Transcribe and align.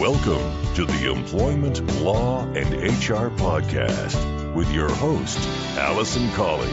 Welcome 0.00 0.74
to 0.76 0.86
the 0.86 1.12
Employment 1.12 1.86
Law 2.00 2.46
and 2.54 2.72
HR 2.74 3.28
Podcast 3.36 4.54
with 4.54 4.72
your 4.72 4.88
host, 4.88 5.38
Alison 5.76 6.30
Colley. 6.30 6.70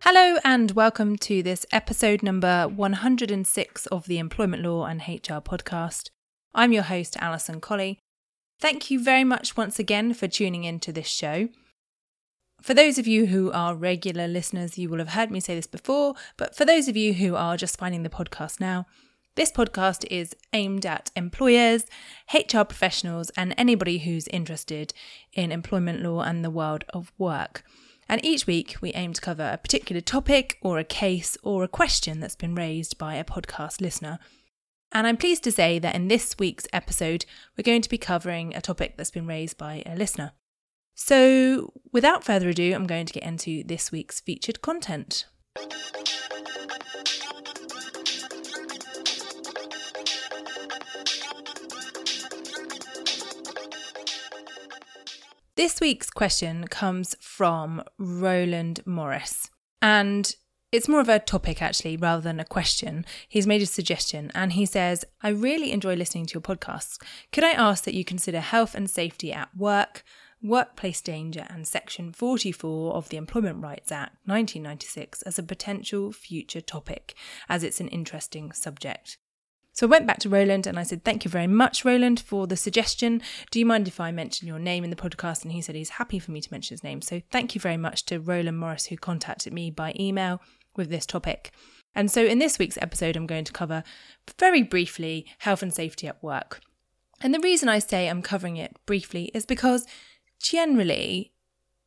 Hello, 0.00 0.40
and 0.42 0.72
welcome 0.72 1.16
to 1.18 1.40
this 1.44 1.64
episode 1.70 2.24
number 2.24 2.66
106 2.66 3.86
of 3.86 4.06
the 4.06 4.18
Employment 4.18 4.64
Law 4.64 4.86
and 4.86 5.00
HR 5.00 5.38
Podcast. 5.38 6.10
I'm 6.52 6.72
your 6.72 6.82
host, 6.82 7.16
Alison 7.20 7.60
Colley. 7.60 8.00
Thank 8.58 8.90
you 8.90 9.00
very 9.00 9.22
much 9.22 9.56
once 9.56 9.78
again 9.78 10.14
for 10.14 10.26
tuning 10.26 10.64
in 10.64 10.80
to 10.80 10.90
this 10.92 11.06
show. 11.06 11.48
For 12.62 12.74
those 12.74 12.96
of 12.96 13.08
you 13.08 13.26
who 13.26 13.50
are 13.50 13.74
regular 13.74 14.28
listeners, 14.28 14.78
you 14.78 14.88
will 14.88 15.00
have 15.00 15.10
heard 15.10 15.32
me 15.32 15.40
say 15.40 15.56
this 15.56 15.66
before, 15.66 16.14
but 16.36 16.54
for 16.54 16.64
those 16.64 16.86
of 16.86 16.96
you 16.96 17.14
who 17.14 17.34
are 17.34 17.56
just 17.56 17.76
finding 17.76 18.04
the 18.04 18.08
podcast 18.08 18.60
now, 18.60 18.86
this 19.34 19.50
podcast 19.50 20.06
is 20.12 20.36
aimed 20.52 20.86
at 20.86 21.10
employers, 21.16 21.86
HR 22.32 22.62
professionals, 22.62 23.30
and 23.30 23.52
anybody 23.58 23.98
who's 23.98 24.28
interested 24.28 24.94
in 25.32 25.50
employment 25.50 26.02
law 26.02 26.20
and 26.20 26.44
the 26.44 26.50
world 26.50 26.84
of 26.90 27.12
work. 27.18 27.64
And 28.08 28.24
each 28.24 28.46
week 28.46 28.76
we 28.80 28.92
aim 28.92 29.12
to 29.14 29.20
cover 29.20 29.50
a 29.52 29.58
particular 29.58 30.00
topic 30.00 30.58
or 30.62 30.78
a 30.78 30.84
case 30.84 31.36
or 31.42 31.64
a 31.64 31.68
question 31.68 32.20
that's 32.20 32.36
been 32.36 32.54
raised 32.54 32.96
by 32.96 33.16
a 33.16 33.24
podcast 33.24 33.80
listener. 33.80 34.20
And 34.92 35.08
I'm 35.08 35.16
pleased 35.16 35.42
to 35.44 35.52
say 35.52 35.80
that 35.80 35.96
in 35.96 36.06
this 36.06 36.36
week's 36.38 36.68
episode, 36.72 37.24
we're 37.56 37.64
going 37.64 37.82
to 37.82 37.88
be 37.88 37.98
covering 37.98 38.54
a 38.54 38.60
topic 38.60 38.96
that's 38.96 39.10
been 39.10 39.26
raised 39.26 39.58
by 39.58 39.82
a 39.84 39.96
listener. 39.96 40.32
So, 41.04 41.72
without 41.90 42.22
further 42.22 42.50
ado, 42.50 42.72
I'm 42.72 42.86
going 42.86 43.06
to 43.06 43.12
get 43.12 43.24
into 43.24 43.64
this 43.64 43.90
week's 43.90 44.20
featured 44.20 44.62
content. 44.62 45.26
This 55.56 55.80
week's 55.80 56.08
question 56.08 56.68
comes 56.68 57.16
from 57.20 57.82
Roland 57.98 58.86
Morris, 58.86 59.50
and 59.82 60.32
it's 60.70 60.88
more 60.88 61.00
of 61.00 61.08
a 61.08 61.18
topic 61.18 61.60
actually 61.60 61.96
rather 61.96 62.22
than 62.22 62.38
a 62.38 62.44
question. 62.44 63.04
He's 63.28 63.48
made 63.48 63.60
a 63.60 63.66
suggestion 63.66 64.30
and 64.36 64.52
he 64.52 64.64
says, 64.64 65.04
I 65.20 65.30
really 65.30 65.72
enjoy 65.72 65.96
listening 65.96 66.26
to 66.26 66.34
your 66.34 66.40
podcasts. 66.40 66.96
Could 67.32 67.44
I 67.44 67.50
ask 67.50 67.84
that 67.84 67.94
you 67.94 68.04
consider 68.04 68.40
health 68.40 68.74
and 68.74 68.88
safety 68.88 69.32
at 69.32 69.54
work, 69.54 70.04
workplace 70.42 71.00
danger, 71.00 71.46
and 71.48 71.66
Section 71.66 72.12
44 72.12 72.94
of 72.94 73.08
the 73.08 73.16
Employment 73.16 73.62
Rights 73.62 73.92
Act 73.92 74.16
1996 74.24 75.22
as 75.22 75.38
a 75.38 75.42
potential 75.42 76.12
future 76.12 76.60
topic, 76.60 77.14
as 77.48 77.62
it's 77.62 77.80
an 77.80 77.88
interesting 77.88 78.52
subject. 78.52 79.18
So 79.74 79.86
I 79.86 79.90
went 79.90 80.06
back 80.06 80.18
to 80.18 80.28
Roland 80.28 80.66
and 80.66 80.78
I 80.78 80.82
said, 80.82 81.02
Thank 81.02 81.24
you 81.24 81.30
very 81.30 81.46
much, 81.46 81.84
Roland, 81.84 82.20
for 82.20 82.46
the 82.46 82.56
suggestion. 82.56 83.22
Do 83.50 83.58
you 83.58 83.64
mind 83.64 83.88
if 83.88 84.00
I 84.00 84.10
mention 84.10 84.46
your 84.46 84.58
name 84.58 84.84
in 84.84 84.90
the 84.90 84.96
podcast? 84.96 85.44
And 85.44 85.52
he 85.52 85.62
said 85.62 85.74
he's 85.74 85.90
happy 85.90 86.18
for 86.18 86.30
me 86.30 86.42
to 86.42 86.52
mention 86.52 86.74
his 86.74 86.84
name. 86.84 87.00
So 87.00 87.22
thank 87.30 87.54
you 87.54 87.60
very 87.60 87.78
much 87.78 88.04
to 88.06 88.20
Roland 88.20 88.58
Morris, 88.58 88.86
who 88.86 88.96
contacted 88.96 89.52
me 89.52 89.70
by 89.70 89.94
email 89.98 90.42
with 90.76 90.90
this 90.90 91.06
topic. 91.06 91.52
And 91.94 92.10
so 92.10 92.24
in 92.24 92.38
this 92.38 92.58
week's 92.58 92.78
episode, 92.80 93.16
I'm 93.16 93.26
going 93.26 93.44
to 93.44 93.52
cover 93.52 93.82
very 94.38 94.62
briefly 94.62 95.26
health 95.38 95.62
and 95.62 95.72
safety 95.72 96.06
at 96.06 96.22
work. 96.22 96.60
And 97.22 97.32
the 97.32 97.40
reason 97.40 97.68
I 97.68 97.78
say 97.78 98.08
I'm 98.08 98.22
covering 98.22 98.56
it 98.56 98.76
briefly 98.84 99.30
is 99.32 99.46
because 99.46 99.86
generally, 100.42 101.32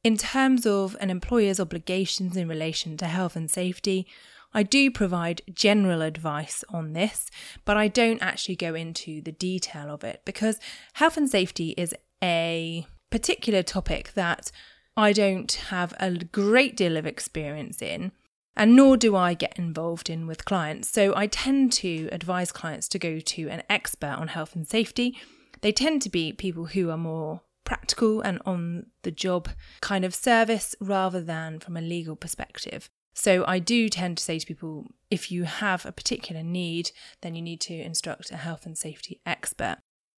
in 0.04 0.18
terms 0.18 0.66
of 0.66 0.96
an 1.00 1.10
employer's 1.10 1.60
obligations 1.60 2.38
in 2.38 2.48
relation 2.48 2.98
to 2.98 3.06
health 3.06 3.36
and 3.36 3.50
safety, 3.50 4.08
I 4.54 4.64
do 4.64 4.90
provide 4.90 5.42
general 5.54 6.02
advice 6.02 6.64
on 6.70 6.94
this, 6.94 7.30
but 7.66 7.76
I 7.76 7.90
don't 7.90 8.22
actually 8.22 8.56
go 8.56 8.74
into 8.74 9.22
the 9.22 9.34
detail 9.34 9.94
of 9.94 10.04
it 10.04 10.22
because 10.24 10.60
health 10.94 11.18
and 11.18 11.30
safety 11.30 11.74
is 11.78 11.94
a 12.24 12.88
particular 13.10 13.64
topic 13.64 14.14
that 14.14 14.52
I 14.96 15.12
don't 15.12 15.52
have 15.70 15.94
a 16.00 16.12
great 16.12 16.78
deal 16.78 16.96
of 16.96 17.06
experience 17.06 17.82
in 17.82 18.14
and 18.56 18.76
nor 18.76 18.96
do 18.96 19.16
I 19.16 19.34
get 19.34 19.60
involved 19.60 20.10
in 20.10 20.28
with 20.28 20.46
clients. 20.46 20.90
So 20.90 21.14
I 21.16 21.28
tend 21.28 21.74
to 21.74 22.08
advise 22.12 22.52
clients 22.52 22.88
to 22.90 23.00
go 23.00 23.20
to 23.20 23.50
an 23.50 23.64
expert 23.70 24.16
on 24.18 24.30
health 24.30 24.56
and 24.56 24.66
safety. 24.66 25.18
They 25.62 25.74
tend 25.74 26.02
to 26.04 26.10
be 26.10 26.32
people 26.32 26.68
who 26.68 26.90
are 26.90 26.98
more 26.98 27.42
practical 27.66 28.22
and 28.22 28.42
on 28.46 28.86
the 29.02 29.12
job 29.12 29.50
kind 29.82 30.06
of 30.06 30.16
service 30.16 30.76
rather 30.80 31.22
than 31.22 31.60
from 31.60 31.76
a 31.76 31.82
legal 31.82 32.16
perspective. 32.16 32.90
So 33.14 33.44
I 33.48 33.60
do 33.60 33.90
tend 33.90 34.18
to 34.18 34.24
say 34.24 34.40
to 34.40 34.46
people 34.46 34.88
if 35.10 35.32
you 35.32 35.44
have 35.44 35.86
a 35.86 35.92
particular 35.92 36.44
need, 36.44 36.92
then 37.22 37.36
you 37.36 37.42
need 37.42 37.62
to 37.62 37.74
instruct 37.74 38.32
a 38.32 38.38
health 38.38 38.66
and 38.66 38.78
safety 38.78 39.22
expert, 39.26 39.78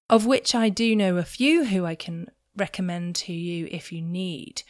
of 0.09 0.25
which 0.25 0.53
I 0.53 0.69
do 0.69 0.95
know 0.95 1.17
a 1.17 1.23
few 1.23 1.65
who 1.65 1.85
I 1.85 1.95
can 1.95 2.27
recommend 2.55 3.15
to 3.15 3.33
you 3.33 3.67
if 3.71 3.91
you 3.91 4.01
need. 4.01 4.63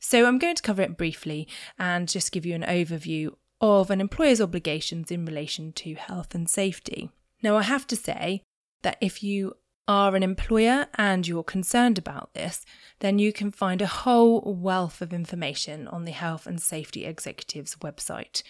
So 0.00 0.26
I'm 0.26 0.38
going 0.38 0.56
to 0.56 0.62
cover 0.62 0.82
it 0.82 0.96
briefly 0.96 1.48
and 1.78 2.08
just 2.08 2.32
give 2.32 2.46
you 2.46 2.54
an 2.54 2.62
overview 2.62 3.34
of 3.60 3.90
an 3.90 4.00
employer's 4.00 4.40
obligations 4.40 5.10
in 5.10 5.24
relation 5.24 5.72
to 5.72 5.94
health 5.94 6.34
and 6.34 6.48
safety. 6.48 7.10
Now, 7.42 7.56
I 7.56 7.62
have 7.62 7.86
to 7.88 7.96
say 7.96 8.42
that 8.82 8.98
if 9.00 9.22
you 9.22 9.54
are 9.88 10.14
an 10.14 10.22
employer 10.22 10.86
and 10.94 11.26
you're 11.26 11.42
concerned 11.42 11.98
about 11.98 12.34
this, 12.34 12.64
then 13.00 13.18
you 13.18 13.32
can 13.32 13.50
find 13.50 13.82
a 13.82 13.86
whole 13.86 14.42
wealth 14.42 15.00
of 15.00 15.12
information 15.12 15.88
on 15.88 16.04
the 16.04 16.12
Health 16.12 16.46
and 16.46 16.60
Safety 16.60 17.06
Executive's 17.06 17.76
website. 17.76 18.42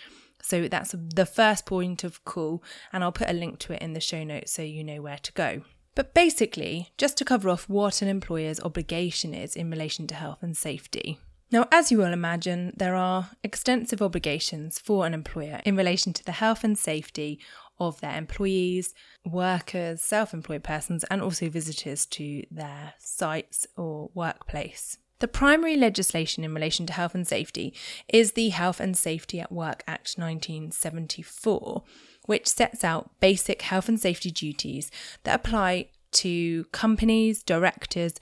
So 0.43 0.69
that's 0.69 0.95
the 0.99 1.27
first 1.27 1.65
point 1.65 2.05
of 2.05 2.25
call, 2.25 2.63
and 2.93 3.03
I'll 3.03 3.13
put 3.13 3.31
a 3.31 3.33
link 3.33 3.59
to 3.61 3.75
it 3.75 3.83
in 3.83 3.93
the 3.93 4.01
show 4.01 4.25
notes 4.25 4.53
so 4.53 4.63
you 4.63 4.83
know 4.85 5.01
where 5.01 5.19
to 5.19 5.33
go. 5.33 5.63
But 5.95 6.15
basically, 6.15 6.91
just 6.97 7.17
to 7.19 7.25
cover 7.25 7.49
off 7.49 7.69
what 7.69 8.03
an 8.03 8.09
employer's 8.09 8.61
obligation 8.61 9.35
is 9.35 9.57
in 9.57 9.71
relation 9.71 10.07
to 10.09 10.15
health 10.15 10.43
and 10.43 10.57
safety. 10.57 11.19
Now, 11.51 11.67
as 11.73 11.91
you 11.91 11.99
will 11.99 12.13
imagine, 12.13 12.73
there 12.77 12.95
are 12.95 13.31
extensive 13.43 14.03
obligations 14.03 14.79
for 14.79 15.07
an 15.07 15.15
employer 15.15 15.61
in 15.65 15.77
relation 15.77 16.13
to 16.13 16.25
the 16.25 16.33
health 16.33 16.63
and 16.63 16.77
safety 16.77 17.41
of 17.81 18.01
their 18.01 18.17
employees, 18.17 18.95
workers, 19.25 20.01
self 20.01 20.35
employed 20.35 20.65
persons, 20.65 21.05
and 21.05 21.23
also 21.23 21.49
visitors 21.49 22.07
to 22.07 22.45
their 22.51 22.95
sites 22.99 23.67
or 23.77 24.11
workplace. 24.15 24.99
The 25.21 25.29
primary 25.29 25.77
legislation 25.77 26.45
in 26.45 26.55
relation 26.55 26.87
to 26.87 26.93
health 26.93 27.15
and 27.15 27.27
safety 27.27 27.75
is 28.07 28.33
the 28.33 28.51
Health 28.51 28.79
and 28.79 28.97
Safety 28.97 29.41
at 29.41 29.51
Work 29.51 29.83
Act 29.89 30.15
1974, 30.17 31.83
which 32.27 32.47
sets 32.47 32.85
out 32.85 33.11
basic 33.19 33.63
health 33.63 33.89
and 33.89 33.99
safety 33.99 34.31
duties 34.31 34.93
that 35.25 35.35
apply 35.35 35.89
to 36.13 36.65
companies, 36.67 37.43
directors, 37.43 38.15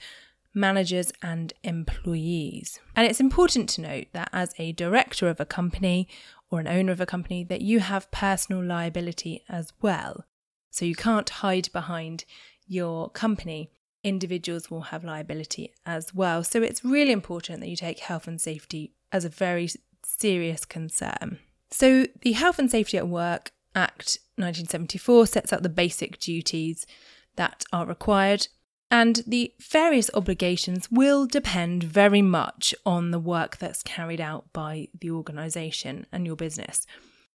managers, 0.57 1.13
and 1.21 1.53
employees. 1.63 2.79
And 2.95 3.07
it's 3.07 3.21
important 3.21 3.69
to 3.69 3.81
note 3.81 4.07
that 4.13 4.29
as 4.33 4.53
a 4.57 4.73
director 4.73 5.29
of 5.29 5.39
a 5.39 5.45
company 5.45 6.09
or 6.49 6.59
an 6.59 6.67
owner 6.67 6.91
of 6.91 6.99
a 6.99 7.05
company, 7.05 7.43
that 7.45 7.61
you 7.61 7.79
have 7.79 8.11
personal 8.11 8.63
liability 8.63 9.43
as 9.47 9.71
well. 9.81 10.25
So 10.71 10.85
you 10.85 10.95
can't 10.95 11.29
hide 11.29 11.69
behind 11.71 12.25
your 12.67 13.09
company. 13.09 13.69
Individuals 14.03 14.71
will 14.71 14.81
have 14.81 15.03
liability 15.03 15.73
as 15.85 16.13
well. 16.13 16.43
So 16.43 16.61
it's 16.61 16.83
really 16.83 17.11
important 17.11 17.59
that 17.61 17.69
you 17.69 17.75
take 17.75 17.99
health 17.99 18.27
and 18.27 18.39
safety 18.39 18.93
as 19.11 19.25
a 19.25 19.29
very 19.29 19.69
serious 20.03 20.65
concern. 20.65 21.39
So 21.69 22.07
the 22.21 22.31
Health 22.31 22.59
and 22.59 22.71
Safety 22.71 22.97
at 22.97 23.07
Work 23.07 23.51
Act 23.75 24.17
1974 24.37 25.27
sets 25.27 25.53
out 25.53 25.63
the 25.63 25.69
basic 25.69 26.19
duties 26.19 26.87
that 27.35 27.65
are 27.73 27.85
required 27.85 28.47
and 28.89 29.21
the 29.27 29.53
various 29.59 30.09
obligations 30.13 30.89
will 30.89 31.25
depend 31.25 31.83
very 31.83 32.21
much 32.21 32.73
on 32.85 33.11
the 33.11 33.19
work 33.19 33.57
that's 33.57 33.83
carried 33.83 34.21
out 34.21 34.51
by 34.53 34.87
the 34.99 35.11
organisation 35.11 36.05
and 36.11 36.25
your 36.25 36.35
business. 36.35 36.85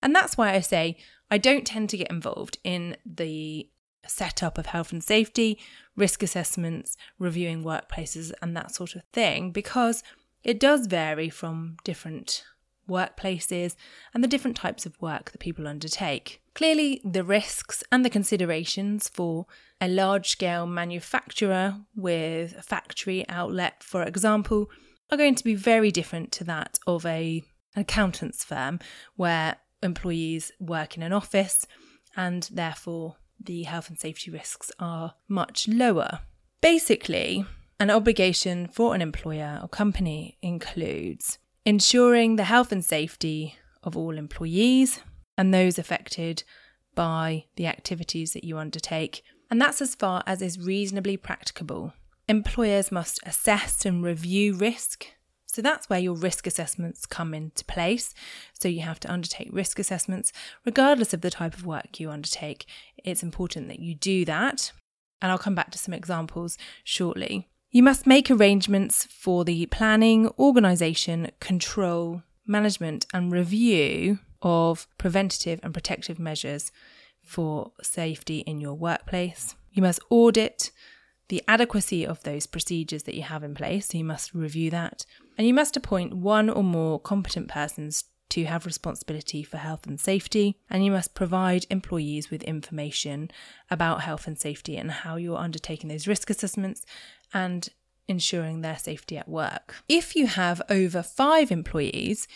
And 0.02 0.14
that's 0.14 0.36
why 0.36 0.52
I 0.52 0.60
say 0.60 0.96
I 1.30 1.38
don't 1.38 1.66
tend 1.66 1.90
to 1.90 1.96
get 1.96 2.10
involved 2.10 2.58
in 2.64 2.96
the 3.04 3.68
setup 4.06 4.58
of 4.58 4.66
health 4.66 4.92
and 4.92 5.04
safety, 5.04 5.58
risk 5.96 6.22
assessments, 6.22 6.96
reviewing 7.18 7.62
workplaces, 7.62 8.32
and 8.40 8.56
that 8.56 8.74
sort 8.74 8.96
of 8.96 9.04
thing, 9.12 9.52
because 9.52 10.02
it 10.42 10.58
does 10.58 10.86
vary 10.86 11.28
from 11.28 11.76
different 11.84 12.44
workplaces, 12.88 13.76
and 14.12 14.22
the 14.22 14.28
different 14.28 14.56
types 14.56 14.86
of 14.86 15.00
work 15.00 15.30
that 15.30 15.38
people 15.38 15.66
undertake. 15.66 16.42
Clearly, 16.54 17.00
the 17.04 17.24
risks 17.24 17.82
and 17.90 18.04
the 18.04 18.10
considerations 18.10 19.08
for 19.08 19.46
a 19.80 19.88
large 19.88 20.28
scale 20.28 20.66
manufacturer 20.66 21.76
with 21.96 22.54
a 22.56 22.62
factory 22.62 23.28
outlet, 23.28 23.82
for 23.82 24.02
example, 24.02 24.70
are 25.10 25.18
going 25.18 25.34
to 25.34 25.44
be 25.44 25.54
very 25.54 25.90
different 25.90 26.32
to 26.32 26.44
that 26.44 26.78
of 26.86 27.04
a 27.06 27.42
accountant's 27.76 28.44
firm 28.44 28.78
where 29.16 29.56
employees 29.82 30.52
work 30.60 30.96
in 30.96 31.02
an 31.02 31.12
office 31.12 31.66
and 32.16 32.48
therefore 32.52 33.16
the 33.40 33.62
health 33.64 33.88
and 33.88 33.98
safety 33.98 34.30
risks 34.30 34.70
are 34.78 35.14
much 35.28 35.66
lower. 35.66 36.20
Basically, 36.60 37.44
an 37.80 37.90
obligation 37.90 38.68
for 38.68 38.94
an 38.94 39.02
employer 39.02 39.58
or 39.60 39.68
company 39.68 40.38
includes 40.42 41.38
ensuring 41.64 42.36
the 42.36 42.44
health 42.44 42.72
and 42.72 42.84
safety 42.84 43.56
of 43.82 43.96
all 43.96 44.16
employees, 44.16 45.00
and 45.36 45.52
those 45.52 45.78
affected 45.78 46.44
by 46.94 47.44
the 47.56 47.66
activities 47.66 48.32
that 48.32 48.44
you 48.44 48.58
undertake. 48.58 49.22
And 49.50 49.60
that's 49.60 49.82
as 49.82 49.94
far 49.94 50.22
as 50.26 50.42
is 50.42 50.58
reasonably 50.58 51.16
practicable. 51.16 51.94
Employers 52.28 52.92
must 52.92 53.20
assess 53.26 53.84
and 53.84 54.04
review 54.04 54.54
risk. 54.54 55.06
So 55.46 55.60
that's 55.60 55.90
where 55.90 55.98
your 55.98 56.14
risk 56.14 56.46
assessments 56.46 57.04
come 57.04 57.34
into 57.34 57.64
place. 57.64 58.14
So 58.58 58.68
you 58.68 58.80
have 58.80 59.00
to 59.00 59.12
undertake 59.12 59.50
risk 59.52 59.78
assessments 59.78 60.32
regardless 60.64 61.12
of 61.12 61.20
the 61.20 61.30
type 61.30 61.54
of 61.54 61.66
work 61.66 62.00
you 62.00 62.10
undertake. 62.10 62.66
It's 63.04 63.22
important 63.22 63.68
that 63.68 63.80
you 63.80 63.94
do 63.94 64.24
that. 64.24 64.72
And 65.20 65.30
I'll 65.30 65.38
come 65.38 65.54
back 65.54 65.70
to 65.72 65.78
some 65.78 65.94
examples 65.94 66.56
shortly. 66.84 67.48
You 67.74 67.82
must 67.82 68.06
make 68.06 68.30
arrangements 68.30 69.06
for 69.06 69.46
the 69.46 69.64
planning, 69.64 70.28
organisation, 70.38 71.30
control, 71.40 72.22
management, 72.46 73.06
and 73.14 73.32
review 73.32 74.18
of 74.42 74.86
preventative 74.98 75.58
and 75.62 75.72
protective 75.72 76.18
measures 76.18 76.70
for 77.24 77.72
safety 77.82 78.40
in 78.40 78.60
your 78.60 78.74
workplace. 78.74 79.54
You 79.72 79.82
must 79.82 80.00
audit 80.10 80.70
the 81.28 81.42
adequacy 81.48 82.04
of 82.04 82.22
those 82.24 82.46
procedures 82.46 83.04
that 83.04 83.14
you 83.14 83.22
have 83.22 83.42
in 83.42 83.54
place, 83.54 83.86
so 83.86 83.96
you 83.96 84.04
must 84.04 84.34
review 84.34 84.68
that. 84.68 85.06
And 85.38 85.46
you 85.46 85.54
must 85.54 85.74
appoint 85.74 86.12
one 86.12 86.50
or 86.50 86.62
more 86.62 87.00
competent 87.00 87.48
persons 87.48 88.04
to 88.32 88.44
have 88.44 88.66
responsibility 88.66 89.42
for 89.42 89.56
health 89.56 89.86
and 89.86 89.98
safety, 89.98 90.58
and 90.68 90.84
you 90.84 90.90
must 90.90 91.14
provide 91.14 91.64
employees 91.70 92.30
with 92.30 92.42
information 92.42 93.30
about 93.70 94.02
health 94.02 94.26
and 94.26 94.38
safety 94.38 94.76
and 94.76 94.90
how 94.90 95.16
you're 95.16 95.38
undertaking 95.38 95.88
those 95.88 96.06
risk 96.06 96.28
assessments 96.28 96.84
and 97.32 97.68
ensuring 98.08 98.60
their 98.60 98.76
safety 98.76 99.16
at 99.16 99.28
work. 99.28 99.76
If 99.88 100.16
you 100.16 100.26
have 100.26 100.62
over 100.68 101.02
five 101.02 101.50
employees, 101.50 102.26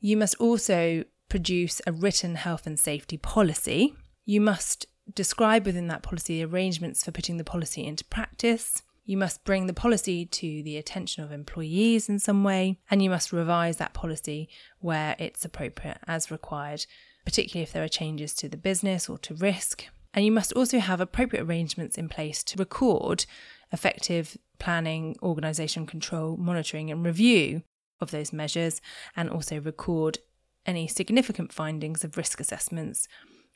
you 0.00 0.16
must 0.16 0.34
also 0.36 1.04
produce 1.28 1.80
a 1.86 1.92
written 1.92 2.36
health 2.36 2.66
and 2.66 2.78
safety 2.78 3.16
policy. 3.16 3.94
You 4.24 4.40
must 4.40 4.86
describe 5.12 5.66
within 5.66 5.88
that 5.88 6.02
policy 6.02 6.42
arrangements 6.42 7.04
for 7.04 7.12
putting 7.12 7.36
the 7.36 7.44
policy 7.44 7.84
into 7.84 8.04
practice. 8.04 8.82
You 9.04 9.16
must 9.16 9.44
bring 9.44 9.66
the 9.66 9.72
policy 9.72 10.26
to 10.26 10.62
the 10.62 10.76
attention 10.76 11.22
of 11.22 11.30
employees 11.30 12.08
in 12.08 12.18
some 12.18 12.42
way, 12.42 12.80
and 12.90 13.02
you 13.02 13.10
must 13.10 13.32
revise 13.32 13.76
that 13.76 13.94
policy 13.94 14.48
where 14.80 15.14
it's 15.18 15.44
appropriate 15.44 15.98
as 16.08 16.30
required, 16.30 16.86
particularly 17.24 17.62
if 17.62 17.72
there 17.72 17.84
are 17.84 17.88
changes 17.88 18.34
to 18.34 18.48
the 18.48 18.56
business 18.56 19.08
or 19.08 19.16
to 19.18 19.34
risk. 19.34 19.84
And 20.12 20.24
you 20.24 20.32
must 20.32 20.52
also 20.54 20.80
have 20.80 21.00
appropriate 21.00 21.42
arrangements 21.42 21.96
in 21.98 22.08
place 22.08 22.42
to 22.44 22.58
record 22.58 23.26
effective 23.72 24.36
planning, 24.58 25.16
organisation 25.22 25.86
control, 25.86 26.36
monitoring, 26.36 26.90
and 26.90 27.04
review 27.04 27.62
of 28.00 28.10
those 28.10 28.32
measures, 28.32 28.80
and 29.16 29.30
also 29.30 29.60
record 29.60 30.18
any 30.66 30.86
significant 30.86 31.52
findings 31.52 32.04
of 32.04 32.16
risk 32.16 32.40
assessments 32.40 33.08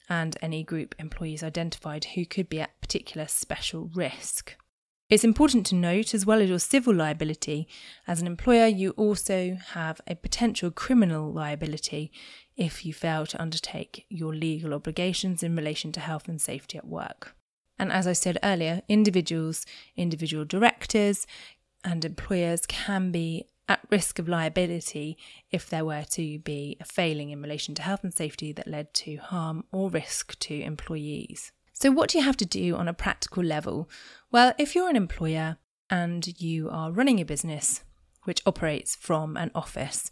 and 0.09 0.37
any 0.43 0.63
group 0.63 0.95
employees 0.99 1.43
identified 1.43 2.05
who 2.05 2.25
could 2.25 2.49
be 2.49 2.61
at 2.61 2.81
particular 2.81 3.27
special 3.27 3.91
risk. 3.95 4.57
It's 5.09 5.25
important 5.25 5.67
to 5.67 5.75
note, 5.75 6.15
as 6.15 6.25
well 6.25 6.41
as 6.41 6.49
your 6.49 6.61
civil 6.61 6.95
liability, 6.95 7.67
as 8.07 8.21
an 8.21 8.29
employer, 8.29 8.67
you 8.67 8.91
also 8.91 9.59
have 9.73 10.01
a 10.07 10.15
potential 10.15 10.71
criminal 10.71 11.33
liability 11.33 12.13
if 12.57 12.87
you 12.87 12.95
fail 12.95 13.27
to 13.27 13.43
undertake 13.43 14.07
your 14.09 14.33
legal 14.33 14.73
obligations 14.73 15.43
in 15.43 15.57
relation 15.57 15.91
to 15.93 16.01
health 16.01 16.29
and 16.29 16.41
safety 16.41 16.79
at 16.79 16.87
work. 16.87 17.35
And 17.81 17.91
as 17.91 18.07
I 18.07 18.13
said 18.13 18.39
earlier, 18.43 18.83
individuals, 18.91 19.65
individual 19.97 20.45
directors, 20.45 21.27
and 21.83 22.05
employers 22.05 22.67
can 22.67 23.11
be 23.11 23.47
at 23.71 23.81
risk 23.89 24.19
of 24.19 24.29
liability 24.29 25.17
if 25.51 25.71
there 25.71 25.87
were 25.87 26.05
to 26.11 26.39
be 26.41 26.77
a 26.79 26.85
failing 26.85 27.31
in 27.31 27.41
relation 27.41 27.75
to 27.77 27.83
health 27.83 28.05
and 28.05 28.13
safety 28.13 28.53
that 28.53 28.69
led 28.69 28.93
to 28.93 29.17
harm 29.17 29.65
or 29.73 29.89
risk 29.89 30.39
to 30.41 30.61
employees. 30.61 31.53
So, 31.73 31.91
what 31.91 32.11
do 32.11 32.19
you 32.19 32.25
have 32.25 32.37
to 32.37 32.45
do 32.45 32.77
on 32.77 32.87
a 32.87 32.93
practical 32.93 33.43
level? 33.43 33.89
Well, 34.31 34.53
if 34.59 34.75
you're 34.75 34.91
an 34.91 34.97
employer 34.97 35.57
and 35.89 36.39
you 36.39 36.69
are 36.69 36.93
running 36.93 37.19
a 37.19 37.25
business 37.25 37.83
which 38.25 38.43
operates 38.45 38.95
from 38.95 39.39
an 39.39 39.53
office, 39.55 40.11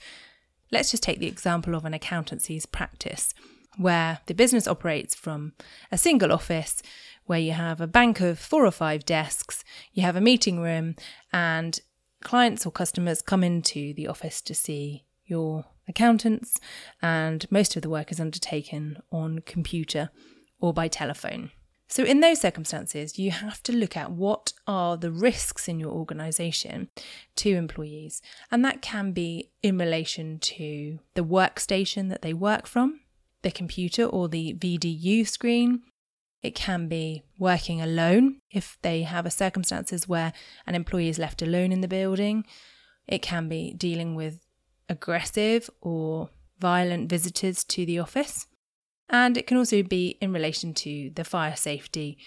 let's 0.72 0.90
just 0.90 1.02
take 1.02 1.18
the 1.18 1.26
example 1.26 1.74
of 1.74 1.84
an 1.84 1.92
accountancy's 1.92 2.64
practice 2.64 3.34
where 3.76 4.20
the 4.26 4.34
business 4.34 4.66
operates 4.66 5.14
from 5.14 5.52
a 5.92 5.98
single 5.98 6.32
office 6.32 6.82
where 7.28 7.38
you 7.38 7.52
have 7.52 7.80
a 7.80 7.86
bank 7.86 8.20
of 8.20 8.38
four 8.38 8.64
or 8.64 8.70
five 8.70 9.04
desks, 9.04 9.62
you 9.92 10.02
have 10.02 10.16
a 10.16 10.20
meeting 10.20 10.60
room, 10.60 10.96
and 11.32 11.78
clients 12.22 12.64
or 12.66 12.72
customers 12.72 13.22
come 13.22 13.44
into 13.44 13.92
the 13.94 14.08
office 14.08 14.40
to 14.40 14.54
see 14.54 15.04
your 15.26 15.66
accountants, 15.86 16.58
and 17.02 17.46
most 17.50 17.76
of 17.76 17.82
the 17.82 17.90
work 17.90 18.10
is 18.10 18.18
undertaken 18.18 18.96
on 19.12 19.40
computer 19.40 20.08
or 20.58 20.72
by 20.72 20.88
telephone. 20.88 21.50
So, 21.90 22.02
in 22.02 22.20
those 22.20 22.40
circumstances, 22.40 23.18
you 23.18 23.30
have 23.30 23.62
to 23.62 23.72
look 23.72 23.96
at 23.96 24.10
what 24.10 24.54
are 24.66 24.96
the 24.96 25.12
risks 25.12 25.68
in 25.68 25.78
your 25.78 25.92
organization 25.92 26.88
to 27.36 27.50
employees. 27.50 28.20
And 28.50 28.62
that 28.64 28.82
can 28.82 29.12
be 29.12 29.50
in 29.62 29.78
relation 29.78 30.38
to 30.38 30.98
the 31.14 31.24
workstation 31.24 32.08
that 32.08 32.22
they 32.22 32.34
work 32.34 32.66
from, 32.66 33.00
the 33.42 33.50
computer 33.50 34.04
or 34.04 34.28
the 34.28 34.54
VDU 34.54 35.26
screen, 35.26 35.82
it 36.42 36.54
can 36.54 36.88
be 36.88 37.24
working 37.38 37.80
alone 37.80 38.40
if 38.50 38.78
they 38.82 39.02
have 39.02 39.26
a 39.26 39.30
circumstances 39.30 40.08
where 40.08 40.32
an 40.66 40.74
employee 40.74 41.08
is 41.08 41.18
left 41.18 41.42
alone 41.42 41.72
in 41.72 41.80
the 41.80 41.88
building. 41.88 42.44
It 43.06 43.22
can 43.22 43.48
be 43.48 43.74
dealing 43.74 44.14
with 44.14 44.46
aggressive 44.88 45.68
or 45.80 46.30
violent 46.58 47.08
visitors 47.08 47.64
to 47.64 47.84
the 47.84 47.98
office. 47.98 48.46
And 49.10 49.36
it 49.36 49.46
can 49.46 49.56
also 49.56 49.82
be 49.82 50.18
in 50.20 50.32
relation 50.32 50.74
to 50.74 51.10
the 51.14 51.24
fire 51.24 51.56
safety 51.56 52.18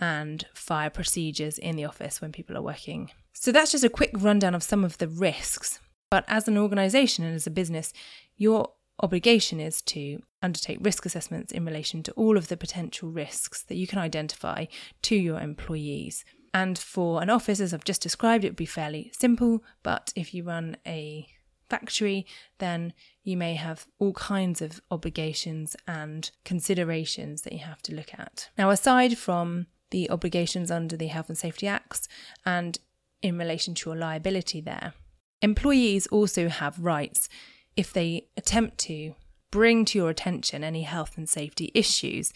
and 0.00 0.46
fire 0.54 0.90
procedures 0.90 1.58
in 1.58 1.76
the 1.76 1.84
office 1.84 2.20
when 2.20 2.32
people 2.32 2.56
are 2.56 2.62
working. 2.62 3.10
So 3.32 3.52
that's 3.52 3.72
just 3.72 3.84
a 3.84 3.90
quick 3.90 4.12
rundown 4.14 4.54
of 4.54 4.62
some 4.62 4.84
of 4.84 4.98
the 4.98 5.08
risks. 5.08 5.80
But 6.10 6.24
as 6.28 6.48
an 6.48 6.58
organization 6.58 7.24
and 7.24 7.34
as 7.34 7.46
a 7.46 7.50
business, 7.50 7.92
your 8.36 8.72
obligation 9.00 9.60
is 9.60 9.82
to 9.82 10.22
undertake 10.42 10.78
risk 10.80 11.06
assessments 11.06 11.52
in 11.52 11.64
relation 11.64 12.02
to 12.02 12.12
all 12.12 12.36
of 12.36 12.48
the 12.48 12.56
potential 12.56 13.10
risks 13.10 13.62
that 13.64 13.76
you 13.76 13.86
can 13.86 13.98
identify 13.98 14.66
to 15.02 15.16
your 15.16 15.40
employees. 15.40 16.24
And 16.54 16.78
for 16.78 17.22
an 17.22 17.30
office, 17.30 17.60
as 17.60 17.72
I've 17.72 17.84
just 17.84 18.02
described, 18.02 18.44
it 18.44 18.48
would 18.48 18.56
be 18.56 18.66
fairly 18.66 19.10
simple. 19.18 19.64
But 19.82 20.12
if 20.14 20.34
you 20.34 20.44
run 20.44 20.76
a 20.86 21.26
factory, 21.70 22.26
then 22.58 22.92
you 23.24 23.36
may 23.36 23.54
have 23.54 23.86
all 23.98 24.12
kinds 24.12 24.60
of 24.60 24.80
obligations 24.90 25.74
and 25.86 26.30
considerations 26.44 27.42
that 27.42 27.54
you 27.54 27.60
have 27.60 27.80
to 27.82 27.94
look 27.94 28.12
at. 28.12 28.50
Now, 28.58 28.68
aside 28.68 29.16
from 29.16 29.66
the 29.90 30.10
obligations 30.10 30.70
under 30.70 30.96
the 30.96 31.06
Health 31.06 31.28
and 31.28 31.38
Safety 31.38 31.66
Acts 31.66 32.08
and 32.44 32.78
in 33.22 33.38
relation 33.38 33.74
to 33.74 33.90
your 33.90 33.98
liability 33.98 34.60
there, 34.60 34.92
employees 35.40 36.06
also 36.08 36.48
have 36.48 36.78
rights 36.78 37.30
if 37.76 37.92
they 37.92 38.28
attempt 38.36 38.78
to 38.78 39.14
bring 39.50 39.84
to 39.84 39.98
your 39.98 40.10
attention 40.10 40.64
any 40.64 40.82
health 40.82 41.16
and 41.16 41.28
safety 41.28 41.70
issues. 41.74 42.32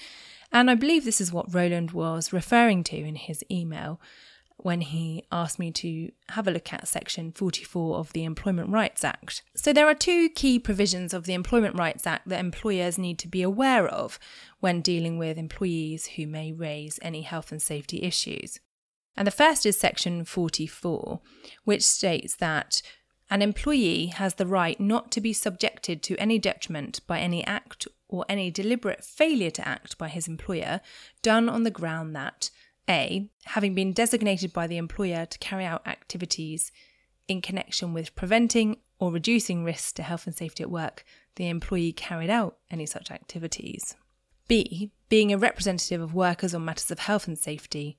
And 0.52 0.71
I 0.71 0.75
believe 0.75 1.05
this 1.05 1.21
is 1.21 1.33
what 1.33 1.52
Roland 1.52 1.90
was 1.90 2.33
referring 2.33 2.85
to 2.85 2.97
in 2.97 3.16
his 3.16 3.43
email 3.50 4.00
when 4.59 4.81
he 4.81 5.25
asked 5.31 5.59
me 5.59 5.71
to 5.71 6.11
have 6.31 6.49
a 6.49 6.50
look 6.50 6.73
at 6.73 6.88
section 6.88 7.31
44 7.33 7.99
of 7.99 8.12
the 8.12 8.25
Employment 8.25 8.71
Rights 8.71 9.05
Act. 9.05 9.43
So, 9.55 9.73
there 9.73 9.87
are 9.87 9.95
two 9.95 10.31
key 10.31 10.59
provisions 10.59 11.12
of 11.12 11.25
the 11.25 11.35
Employment 11.35 11.78
Rights 11.78 12.07
Act 12.07 12.28
that 12.28 12.40
employers 12.40 12.97
need 12.97 13.19
to 13.19 13.28
be 13.28 13.43
aware 13.43 13.87
of 13.87 14.19
when 14.61 14.81
dealing 14.81 15.19
with 15.19 15.37
employees 15.37 16.07
who 16.16 16.26
may 16.26 16.52
raise 16.52 16.99
any 17.02 17.23
health 17.23 17.52
and 17.52 17.61
safety 17.61 18.02
issues. 18.02 18.59
And 19.14 19.26
the 19.26 19.33
first 19.33 19.66
is 19.66 19.78
section 19.78 20.25
44, 20.25 21.21
which 21.64 21.83
states 21.83 22.37
that 22.37 22.83
an 23.30 23.42
employee 23.42 24.06
has 24.06 24.35
the 24.35 24.47
right 24.47 24.78
not 24.78 25.11
to 25.12 25.21
be 25.21 25.33
subjected 25.33 26.02
to 26.04 26.16
any 26.16 26.38
detriment 26.38 27.00
by 27.06 27.18
any 27.18 27.45
act 27.45 27.88
or 28.09 28.25
any 28.28 28.50
deliberate 28.50 29.04
failure 29.04 29.50
to 29.50 29.66
act 29.66 29.99
by 29.99 30.09
his 30.09 30.28
employer 30.28 30.80
done 31.23 31.49
on 31.49 31.64
the 31.64 31.71
ground 31.71 32.14
that 32.14 32.50
A. 32.88 33.28
Having 33.47 33.75
been 33.75 33.92
designated 33.92 34.52
by 34.52 34.66
the 34.66 34.76
employer 34.76 35.26
to 35.26 35.38
carry 35.38 35.64
out 35.64 35.87
activities 35.87 36.71
in 37.26 37.40
connection 37.40 37.92
with 37.92 38.14
preventing 38.14 38.76
or 39.00 39.11
reducing 39.11 39.64
risks 39.64 39.92
to 39.92 40.02
health 40.02 40.26
and 40.26 40.37
safety 40.37 40.62
at 40.62 40.71
work, 40.71 41.04
the 41.35 41.49
employee 41.49 41.92
carried 41.92 42.30
out 42.30 42.59
any 42.71 42.87
such 42.87 43.11
activities. 43.11 43.97
B. 44.49 44.92
Being 45.09 45.33
a 45.33 45.38
representative 45.38 46.00
of 46.00 46.14
workers 46.14 46.54
on 46.54 46.64
matters 46.64 46.90
of 46.92 47.00
health 47.00 47.26
and 47.26 47.37
safety 47.37 47.99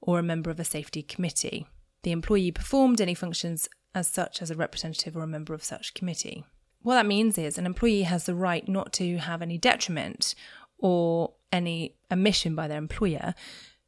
or 0.00 0.20
a 0.20 0.22
member 0.22 0.50
of 0.50 0.60
a 0.60 0.64
safety 0.64 1.02
committee. 1.02 1.66
The 2.04 2.12
employee 2.12 2.52
performed 2.52 3.00
any 3.00 3.14
functions 3.14 3.68
as 3.94 4.08
such 4.08 4.42
as 4.42 4.50
a 4.50 4.56
representative 4.56 5.16
or 5.16 5.22
a 5.22 5.26
member 5.26 5.54
of 5.54 5.64
such 5.64 5.94
committee. 5.94 6.44
What 6.82 6.94
that 6.94 7.06
means 7.06 7.36
is 7.38 7.58
an 7.58 7.66
employee 7.66 8.02
has 8.02 8.24
the 8.24 8.34
right 8.34 8.66
not 8.68 8.92
to 8.94 9.18
have 9.18 9.42
any 9.42 9.58
detriment 9.58 10.34
or 10.78 11.34
any 11.52 11.96
omission 12.10 12.54
by 12.54 12.68
their 12.68 12.78
employer 12.78 13.34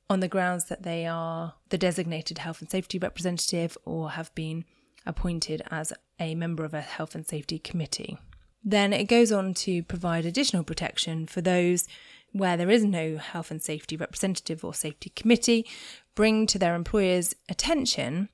on 0.08 0.20
the 0.20 0.28
grounds 0.28 0.64
that 0.64 0.82
they 0.82 1.06
are 1.06 1.54
the 1.68 1.78
designated 1.78 2.38
health 2.38 2.60
and 2.60 2.70
safety 2.70 2.98
representative 2.98 3.78
or 3.84 4.10
have 4.10 4.34
been 4.34 4.64
appointed 5.06 5.62
as 5.70 5.92
a 6.18 6.34
member 6.34 6.64
of 6.64 6.74
a 6.74 6.80
health 6.80 7.14
and 7.14 7.26
safety 7.26 7.58
committee. 7.58 8.18
Then 8.62 8.92
it 8.92 9.04
goes 9.04 9.32
on 9.32 9.54
to 9.54 9.82
provide 9.84 10.26
additional 10.26 10.64
protection 10.64 11.26
for 11.26 11.40
those 11.40 11.86
where 12.32 12.56
there 12.56 12.70
is 12.70 12.84
no 12.84 13.16
health 13.16 13.50
and 13.50 13.62
safety 13.62 13.96
representative 13.96 14.64
or 14.64 14.74
safety 14.74 15.10
committee, 15.10 15.66
bring 16.14 16.46
to 16.46 16.58
their 16.58 16.74
employer's 16.74 17.34
attention, 17.48 18.28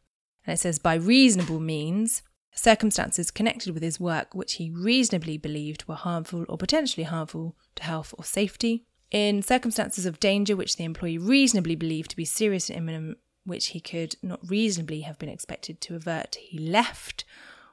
and 0.47 0.55
it 0.55 0.59
says 0.59 0.79
by 0.79 0.95
reasonable 0.95 1.61
means, 1.61 2.23
circumstances 2.55 3.31
connected 3.31 3.75
with 3.75 3.83
his 3.83 4.01
work 4.01 4.35
which 4.35 4.55
he 4.55 4.71
reasonably 4.71 5.37
believed 5.37 5.87
were 5.87 5.95
harmful 5.95 6.45
or 6.49 6.57
potentially 6.57 7.05
harmful 7.05 7.57
to 7.75 7.83
health 7.83 8.15
or 8.17 8.25
safety. 8.25 8.85
In 9.11 9.43
circumstances 9.43 10.07
of 10.07 10.21
danger 10.21 10.57
which 10.57 10.77
the 10.77 10.85
employee 10.85 11.19
reasonably 11.19 11.77
believed 11.77 12.11
to 12.11 12.17
be 12.17 12.25
serious 12.25 12.69
and 12.69 12.79
imminent, 12.79 13.19
which 13.45 13.69
he 13.69 13.81
could 13.81 14.17
not 14.23 14.41
reasonably 14.49 15.03
have 15.03 15.19
been 15.19 15.29
expected 15.29 15.81
to 15.81 15.95
avert, 15.95 16.37
he 16.37 16.59
left 16.59 17.25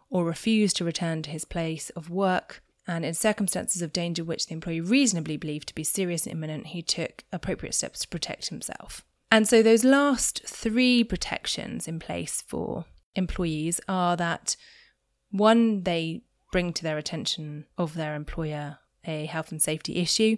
or 0.09 0.25
refused 0.25 0.77
to 0.77 0.85
return 0.85 1.23
to 1.23 1.31
his 1.31 1.45
place 1.45 1.89
of 1.91 2.09
work. 2.09 2.61
And 2.85 3.05
in 3.05 3.13
circumstances 3.13 3.81
of 3.81 3.93
danger 3.93 4.23
which 4.23 4.45
the 4.45 4.53
employee 4.53 4.81
reasonably 4.81 5.37
believed 5.37 5.69
to 5.69 5.75
be 5.75 5.83
serious 5.83 6.27
and 6.27 6.33
imminent, 6.33 6.67
he 6.67 6.81
took 6.81 7.23
appropriate 7.31 7.73
steps 7.73 8.01
to 8.01 8.07
protect 8.09 8.49
himself. 8.49 9.03
And 9.33 9.47
so 9.47 9.63
those 9.63 9.83
last 9.83 10.43
three 10.45 11.03
protections 11.03 11.87
in 11.87 11.97
place 11.97 12.43
for 12.45 12.85
employees 13.15 13.81
are 13.87 14.15
that 14.15 14.55
one, 15.31 15.81
they 15.81 16.21
bring 16.51 16.71
to 16.73 16.83
their 16.83 16.99
attention 16.99 17.65
of 17.75 17.95
their 17.95 18.13
employer 18.13 18.77
a 19.03 19.25
health 19.25 19.51
and 19.51 19.59
safety 19.59 19.95
issue, 19.95 20.37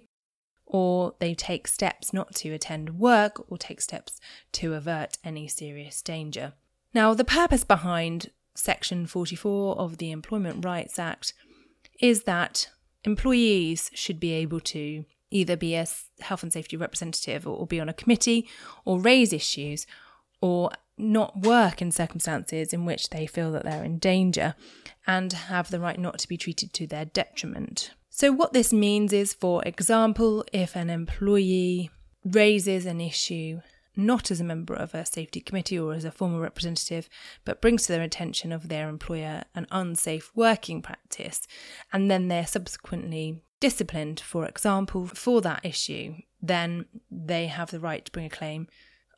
or 0.64 1.14
they 1.18 1.34
take 1.34 1.68
steps 1.68 2.14
not 2.14 2.34
to 2.36 2.54
attend 2.54 2.98
work 2.98 3.44
or 3.50 3.58
take 3.58 3.82
steps 3.82 4.18
to 4.52 4.72
avert 4.72 5.18
any 5.22 5.46
serious 5.46 6.00
danger. 6.00 6.54
Now, 6.94 7.12
the 7.12 7.22
purpose 7.22 7.64
behind 7.64 8.30
Section 8.54 9.06
44 9.06 9.76
of 9.76 9.98
the 9.98 10.10
Employment 10.10 10.64
Rights 10.64 10.98
Act 10.98 11.34
is 12.00 12.22
that 12.22 12.70
employees 13.04 13.90
should 13.92 14.18
be 14.18 14.32
able 14.32 14.60
to 14.60 15.04
either 15.30 15.54
be 15.54 15.74
a 15.74 15.84
health 16.20 16.42
and 16.42 16.52
safety 16.52 16.76
representative 16.76 17.46
or, 17.46 17.66
be 17.66 17.80
on 17.80 17.88
a 17.88 17.94
committee 17.94 18.48
or 18.84 19.00
raise 19.00 19.32
issues 19.32 19.86
or 20.40 20.70
not 20.98 21.42
work 21.42 21.82
in 21.82 21.90
circumstances 21.90 22.72
in 22.72 22.84
which 22.84 23.10
they 23.10 23.26
feel 23.26 23.52
that 23.52 23.64
they're 23.64 23.84
in 23.84 23.98
danger 23.98 24.54
and 25.06 25.32
have 25.32 25.70
the 25.70 25.80
right 25.80 25.98
not 25.98 26.18
to 26.18 26.28
be 26.28 26.36
treated 26.36 26.72
to 26.72 26.86
their 26.86 27.04
detriment. 27.04 27.90
So, 28.08 28.32
what 28.32 28.54
this 28.54 28.72
means 28.72 29.12
is, 29.12 29.34
for 29.34 29.62
example, 29.64 30.44
if 30.52 30.74
an 30.74 30.88
employee 30.88 31.90
raises 32.24 32.86
an 32.86 33.00
issue 33.00 33.60
not 33.96 34.30
as 34.30 34.40
a 34.40 34.44
member 34.44 34.74
of 34.74 34.94
a 34.94 35.06
safety 35.06 35.40
committee 35.40 35.78
or 35.78 35.94
as 35.94 36.04
a 36.04 36.10
formal 36.10 36.40
representative, 36.40 37.08
but 37.44 37.62
brings 37.62 37.86
to 37.86 37.92
their 37.92 38.02
attention 38.02 38.52
of 38.52 38.68
their 38.68 38.88
employer 38.88 39.44
an 39.54 39.66
unsafe 39.70 40.30
working 40.34 40.82
practice, 40.82 41.46
and 41.92 42.10
then 42.10 42.28
they're 42.28 42.46
subsequently 42.46 43.40
disciplined, 43.60 44.20
for 44.20 44.46
example, 44.46 45.06
for 45.06 45.40
that 45.40 45.64
issue, 45.64 46.14
then 46.40 46.86
they 47.10 47.46
have 47.46 47.70
the 47.70 47.80
right 47.80 48.04
to 48.04 48.12
bring 48.12 48.26
a 48.26 48.30
claim 48.30 48.68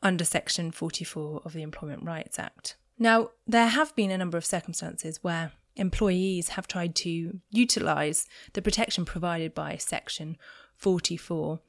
under 0.01 0.23
Section 0.23 0.71
44 0.71 1.41
of 1.43 1.53
the 1.53 1.61
Employment 1.61 2.03
Rights 2.03 2.39
Act. 2.39 2.75
Now, 2.97 3.29
there 3.47 3.67
have 3.67 3.95
been 3.95 4.11
a 4.11 4.17
number 4.17 4.37
of 4.37 4.45
circumstances 4.45 5.19
where 5.21 5.51
employees 5.75 6.49
have 6.49 6.67
tried 6.67 6.95
to 6.95 7.39
utilise 7.49 8.27
the 8.53 8.61
protection 8.61 9.05
provided 9.05 9.53
by 9.53 9.77
Section 9.77 10.37
44 10.75 11.59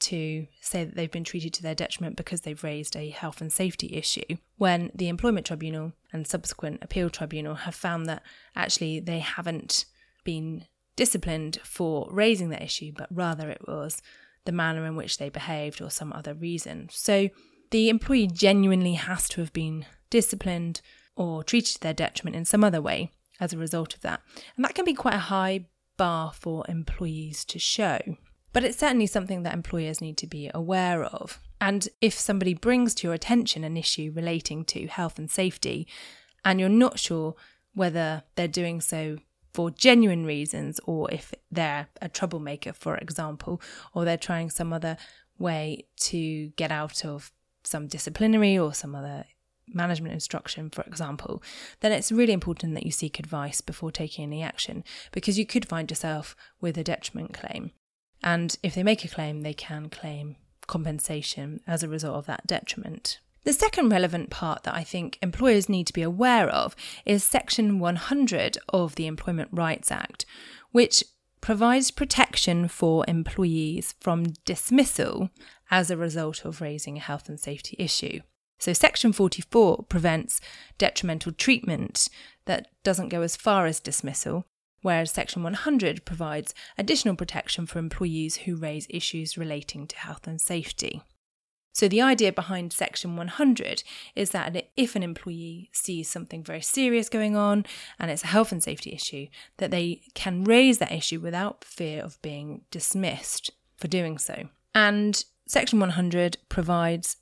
to 0.00 0.46
say 0.60 0.84
that 0.84 0.94
they've 0.96 1.10
been 1.10 1.24
treated 1.24 1.54
to 1.54 1.62
their 1.62 1.74
detriment 1.74 2.16
because 2.16 2.42
they've 2.42 2.64
raised 2.64 2.96
a 2.96 3.10
health 3.10 3.40
and 3.40 3.52
safety 3.52 3.94
issue, 3.94 4.36
when 4.56 4.90
the 4.94 5.08
Employment 5.08 5.46
Tribunal 5.46 5.92
and 6.12 6.26
subsequent 6.26 6.82
Appeal 6.82 7.08
Tribunal 7.08 7.54
have 7.54 7.74
found 7.74 8.06
that 8.06 8.22
actually 8.54 9.00
they 9.00 9.20
haven't 9.20 9.86
been 10.24 10.66
disciplined 10.96 11.58
for 11.64 12.08
raising 12.10 12.50
that 12.50 12.62
issue, 12.62 12.92
but 12.96 13.08
rather 13.10 13.50
it 13.50 13.66
was 13.66 14.00
the 14.44 14.52
manner 14.52 14.86
in 14.86 14.96
which 14.96 15.18
they 15.18 15.28
behaved 15.28 15.80
or 15.80 15.90
some 15.90 16.12
other 16.12 16.34
reason. 16.34 16.88
So 16.90 17.28
the 17.70 17.88
employee 17.88 18.26
genuinely 18.26 18.94
has 18.94 19.28
to 19.30 19.40
have 19.40 19.52
been 19.52 19.86
disciplined 20.10 20.80
or 21.16 21.42
treated 21.42 21.74
to 21.74 21.80
their 21.80 21.94
detriment 21.94 22.36
in 22.36 22.44
some 22.44 22.62
other 22.62 22.80
way 22.80 23.10
as 23.40 23.52
a 23.52 23.58
result 23.58 23.94
of 23.94 24.00
that. 24.02 24.20
And 24.56 24.64
that 24.64 24.74
can 24.74 24.84
be 24.84 24.94
quite 24.94 25.14
a 25.14 25.18
high 25.18 25.66
bar 25.96 26.32
for 26.32 26.64
employees 26.68 27.44
to 27.46 27.58
show. 27.58 27.98
But 28.52 28.64
it's 28.64 28.78
certainly 28.78 29.06
something 29.06 29.42
that 29.42 29.54
employers 29.54 30.00
need 30.00 30.16
to 30.18 30.26
be 30.26 30.50
aware 30.54 31.04
of. 31.04 31.40
And 31.60 31.88
if 32.00 32.14
somebody 32.14 32.54
brings 32.54 32.94
to 32.96 33.06
your 33.06 33.14
attention 33.14 33.64
an 33.64 33.76
issue 33.76 34.12
relating 34.14 34.64
to 34.66 34.86
health 34.86 35.18
and 35.18 35.30
safety, 35.30 35.88
and 36.44 36.60
you're 36.60 36.68
not 36.68 36.98
sure 36.98 37.34
whether 37.74 38.22
they're 38.36 38.46
doing 38.46 38.80
so 38.80 39.16
for 39.54 39.70
genuine 39.70 40.26
reasons 40.26 40.80
or 40.84 41.10
if 41.12 41.32
they're 41.50 41.86
a 42.02 42.08
troublemaker, 42.08 42.72
for 42.72 42.96
example, 42.96 43.60
or 43.94 44.04
they're 44.04 44.16
trying 44.16 44.50
some 44.50 44.72
other 44.72 44.96
way 45.38 45.86
to 45.96 46.48
get 46.56 46.72
out 46.72 47.04
of 47.04 47.32
some 47.62 47.86
disciplinary 47.86 48.58
or 48.58 48.74
some 48.74 48.96
other 48.96 49.24
management 49.72 50.12
instruction, 50.12 50.70
for 50.70 50.82
example, 50.82 51.42
then 51.80 51.92
it's 51.92 52.12
really 52.12 52.32
important 52.32 52.74
that 52.74 52.84
you 52.84 52.92
seek 52.92 53.18
advice 53.18 53.60
before 53.60 53.92
taking 53.92 54.24
any 54.24 54.42
action 54.42 54.84
because 55.12 55.38
you 55.38 55.46
could 55.46 55.66
find 55.66 55.90
yourself 55.90 56.36
with 56.60 56.76
a 56.76 56.84
detriment 56.84 57.32
claim. 57.32 57.70
And 58.22 58.56
if 58.62 58.74
they 58.74 58.82
make 58.82 59.04
a 59.04 59.08
claim, 59.08 59.42
they 59.42 59.54
can 59.54 59.88
claim 59.88 60.36
compensation 60.66 61.60
as 61.66 61.82
a 61.82 61.88
result 61.88 62.16
of 62.16 62.26
that 62.26 62.46
detriment. 62.46 63.20
The 63.44 63.52
second 63.52 63.90
relevant 63.90 64.30
part 64.30 64.62
that 64.62 64.74
I 64.74 64.84
think 64.84 65.18
employers 65.20 65.68
need 65.68 65.86
to 65.88 65.92
be 65.92 66.00
aware 66.00 66.48
of 66.48 66.74
is 67.04 67.22
Section 67.22 67.78
100 67.78 68.56
of 68.70 68.94
the 68.94 69.06
Employment 69.06 69.50
Rights 69.52 69.92
Act, 69.92 70.24
which 70.72 71.04
provides 71.42 71.90
protection 71.90 72.68
for 72.68 73.04
employees 73.06 73.94
from 74.00 74.32
dismissal 74.46 75.28
as 75.70 75.90
a 75.90 75.96
result 75.96 76.46
of 76.46 76.62
raising 76.62 76.96
a 76.96 77.00
health 77.00 77.28
and 77.28 77.38
safety 77.38 77.76
issue. 77.78 78.20
So, 78.58 78.72
Section 78.72 79.12
44 79.12 79.84
prevents 79.90 80.40
detrimental 80.78 81.32
treatment 81.32 82.08
that 82.46 82.68
doesn't 82.82 83.10
go 83.10 83.20
as 83.20 83.36
far 83.36 83.66
as 83.66 83.78
dismissal, 83.78 84.46
whereas 84.80 85.10
Section 85.10 85.42
100 85.42 86.06
provides 86.06 86.54
additional 86.78 87.14
protection 87.14 87.66
for 87.66 87.78
employees 87.78 88.36
who 88.36 88.56
raise 88.56 88.86
issues 88.88 89.36
relating 89.36 89.86
to 89.88 89.98
health 89.98 90.26
and 90.26 90.40
safety. 90.40 91.02
So, 91.74 91.88
the 91.88 92.00
idea 92.00 92.32
behind 92.32 92.72
Section 92.72 93.16
100 93.16 93.82
is 94.14 94.30
that 94.30 94.68
if 94.76 94.94
an 94.94 95.02
employee 95.02 95.70
sees 95.72 96.08
something 96.08 96.44
very 96.44 96.60
serious 96.60 97.08
going 97.08 97.36
on 97.36 97.66
and 97.98 98.12
it's 98.12 98.22
a 98.22 98.28
health 98.28 98.52
and 98.52 98.62
safety 98.62 98.92
issue, 98.92 99.26
that 99.56 99.72
they 99.72 100.02
can 100.14 100.44
raise 100.44 100.78
that 100.78 100.92
issue 100.92 101.18
without 101.18 101.64
fear 101.64 102.00
of 102.00 102.22
being 102.22 102.62
dismissed 102.70 103.50
for 103.76 103.88
doing 103.88 104.18
so. 104.18 104.48
And 104.72 105.24
Section 105.48 105.80
100 105.80 106.38
provides 106.48 107.16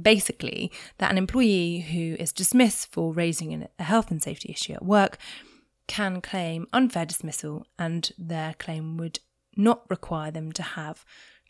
basically 0.00 0.70
that 0.98 1.10
an 1.10 1.16
employee 1.16 1.80
who 1.80 2.16
is 2.22 2.34
dismissed 2.34 2.92
for 2.92 3.14
raising 3.14 3.66
a 3.78 3.82
health 3.82 4.10
and 4.10 4.22
safety 4.22 4.50
issue 4.52 4.74
at 4.74 4.84
work 4.84 5.16
can 5.86 6.20
claim 6.20 6.66
unfair 6.72 7.06
dismissal, 7.06 7.66
and 7.78 8.12
their 8.18 8.54
claim 8.58 8.98
would 8.98 9.20
not 9.56 9.88
require 9.88 10.30
them 10.30 10.52
to 10.52 10.62
have 10.62 11.02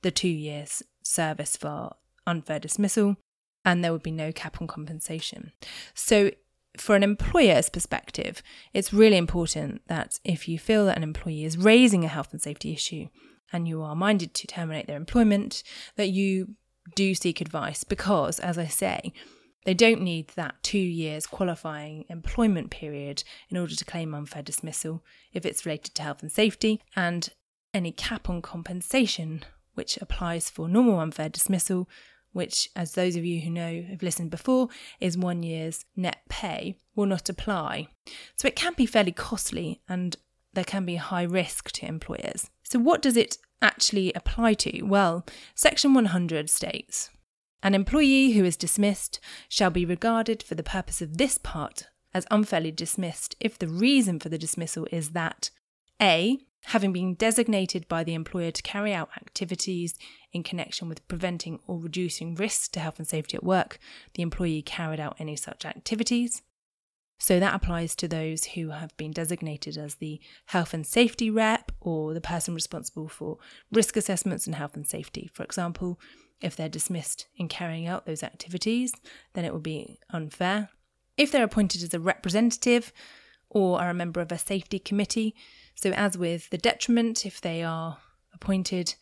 the 0.02 0.12
two 0.12 0.28
years 0.28 0.84
service 1.02 1.56
for 1.56 1.96
unfair 2.26 2.58
dismissal, 2.58 3.16
and 3.64 3.82
there 3.82 3.92
would 3.92 4.02
be 4.02 4.10
no 4.10 4.32
cap 4.32 4.60
on 4.60 4.66
compensation. 4.66 5.52
So, 5.94 6.30
for 6.78 6.94
an 6.94 7.02
employer's 7.02 7.70
perspective, 7.70 8.42
it's 8.74 8.92
really 8.92 9.16
important 9.16 9.82
that 9.88 10.18
if 10.24 10.46
you 10.46 10.58
feel 10.58 10.84
that 10.86 10.96
an 10.96 11.02
employee 11.02 11.44
is 11.44 11.56
raising 11.56 12.04
a 12.04 12.08
health 12.08 12.32
and 12.32 12.42
safety 12.42 12.72
issue 12.72 13.08
and 13.52 13.66
you 13.66 13.80
are 13.82 13.96
minded 13.96 14.34
to 14.34 14.46
terminate 14.46 14.86
their 14.86 14.96
employment, 14.96 15.62
that 15.96 16.10
you 16.10 16.54
do 16.94 17.14
seek 17.14 17.40
advice 17.40 17.82
because, 17.82 18.38
as 18.40 18.58
I 18.58 18.66
say, 18.66 19.12
they 19.64 19.74
don't 19.74 20.00
need 20.00 20.28
that 20.36 20.62
two 20.62 20.78
years 20.78 21.26
qualifying 21.26 22.04
employment 22.08 22.70
period 22.70 23.24
in 23.48 23.56
order 23.56 23.74
to 23.74 23.84
claim 23.84 24.14
unfair 24.14 24.42
dismissal 24.42 25.02
if 25.32 25.44
it's 25.44 25.66
related 25.66 25.94
to 25.96 26.02
health 26.02 26.22
and 26.22 26.30
safety, 26.30 26.80
and 26.94 27.30
any 27.74 27.90
cap 27.90 28.28
on 28.28 28.40
compensation, 28.40 29.44
which 29.74 29.96
applies 29.98 30.48
for 30.48 30.68
normal 30.68 31.00
unfair 31.00 31.28
dismissal, 31.28 31.88
which, 32.36 32.68
as 32.76 32.92
those 32.92 33.16
of 33.16 33.24
you 33.24 33.40
who 33.40 33.50
know 33.50 33.82
have 33.90 34.02
listened 34.02 34.30
before, 34.30 34.68
is 35.00 35.18
one 35.18 35.42
year's 35.42 35.84
net 35.96 36.20
pay, 36.28 36.78
will 36.94 37.06
not 37.06 37.28
apply. 37.28 37.88
So 38.36 38.46
it 38.46 38.54
can 38.54 38.74
be 38.74 38.86
fairly 38.86 39.12
costly 39.12 39.80
and 39.88 40.16
there 40.52 40.64
can 40.64 40.84
be 40.84 40.96
high 40.96 41.22
risk 41.22 41.72
to 41.72 41.86
employers. 41.86 42.50
So, 42.62 42.78
what 42.78 43.02
does 43.02 43.16
it 43.16 43.38
actually 43.60 44.12
apply 44.14 44.54
to? 44.54 44.82
Well, 44.82 45.24
Section 45.54 45.94
100 45.94 46.48
states 46.50 47.10
An 47.62 47.74
employee 47.74 48.32
who 48.32 48.44
is 48.44 48.56
dismissed 48.56 49.18
shall 49.48 49.70
be 49.70 49.84
regarded 49.84 50.42
for 50.42 50.54
the 50.54 50.62
purpose 50.62 51.02
of 51.02 51.18
this 51.18 51.38
part 51.38 51.88
as 52.14 52.26
unfairly 52.30 52.70
dismissed 52.70 53.36
if 53.40 53.58
the 53.58 53.68
reason 53.68 54.18
for 54.18 54.28
the 54.28 54.38
dismissal 54.38 54.86
is 54.90 55.10
that 55.10 55.50
A 56.00 56.38
having 56.66 56.92
been 56.92 57.14
designated 57.14 57.86
by 57.88 58.02
the 58.02 58.14
employer 58.14 58.50
to 58.50 58.62
carry 58.62 58.92
out 58.92 59.10
activities 59.16 59.94
in 60.36 60.42
connection 60.42 60.88
with 60.88 61.06
preventing 61.08 61.58
or 61.66 61.78
reducing 61.78 62.34
risks 62.36 62.68
to 62.68 62.80
health 62.80 62.98
and 62.98 63.08
safety 63.08 63.36
at 63.36 63.42
work, 63.42 63.78
the 64.14 64.22
employee 64.22 64.62
carried 64.62 65.00
out 65.00 65.16
any 65.18 65.34
such 65.34 65.64
activities. 65.64 66.42
So 67.18 67.40
that 67.40 67.54
applies 67.54 67.96
to 67.96 68.08
those 68.08 68.44
who 68.44 68.68
have 68.68 68.96
been 68.96 69.10
designated 69.10 69.78
as 69.78 69.96
the 69.96 70.20
health 70.46 70.74
and 70.74 70.86
safety 70.86 71.30
rep 71.30 71.72
or 71.80 72.12
the 72.12 72.20
person 72.20 72.54
responsible 72.54 73.08
for 73.08 73.38
risk 73.72 73.96
assessments 73.96 74.46
and 74.46 74.54
health 74.54 74.76
and 74.76 74.86
safety. 74.86 75.30
For 75.32 75.42
example, 75.42 75.98
if 76.42 76.54
they're 76.54 76.68
dismissed 76.68 77.26
in 77.36 77.48
carrying 77.48 77.86
out 77.86 78.04
those 78.04 78.22
activities, 78.22 78.92
then 79.32 79.46
it 79.46 79.54
would 79.54 79.62
be 79.62 79.98
unfair. 80.10 80.68
If 81.16 81.32
they're 81.32 81.44
appointed 81.44 81.82
as 81.82 81.94
a 81.94 82.00
representative 82.00 82.92
or 83.48 83.80
are 83.80 83.88
a 83.88 83.94
member 83.94 84.20
of 84.20 84.30
a 84.30 84.38
safety 84.38 84.78
committee, 84.78 85.34
so 85.74 85.92
as 85.92 86.18
with 86.18 86.50
the 86.50 86.58
detriment, 86.58 87.24
if 87.24 87.40
they 87.40 87.62
are 87.62 87.96
appointed 88.34 88.94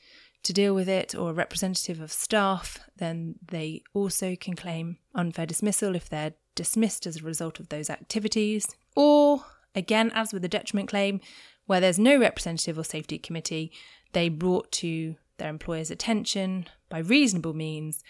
to 0.45 0.53
deal 0.53 0.75
with 0.75 0.89
it 0.89 1.15
or 1.15 1.31
a 1.31 1.35
representative 1.35 2.01
of 2.01 2.13
staff, 2.13 2.79
then 2.97 3.37
they 3.49 3.83
also 3.93 4.37
can 4.37 4.55
claim 4.55 4.99
unfair 5.15 5.47
dismissal 5.47 5.95
if 5.95 6.09
they're 6.09 6.35
dismissed 6.55 7.07
as 7.07 7.17
a 7.17 7.25
result 7.25 7.61
of 7.61 7.69
those 7.69 7.91
activities. 7.91 8.67
Or, 8.95 9.45
again, 9.75 10.13
as 10.15 10.33
with 10.33 10.43
the 10.43 10.49
detriment 10.49 10.89
claim, 10.89 11.21
where 11.67 11.81
there's 11.81 11.99
no 11.99 12.19
representative 12.19 12.79
or 12.79 12.85
safety 12.85 13.19
committee, 13.19 13.73
they 14.13 14.29
brought 14.29 14.71
to 14.73 15.17
their 15.39 15.49
employer's 15.49 15.91
attention 15.91 16.67
by 16.89 16.99
reasonable 16.99 17.55
means 17.55 18.03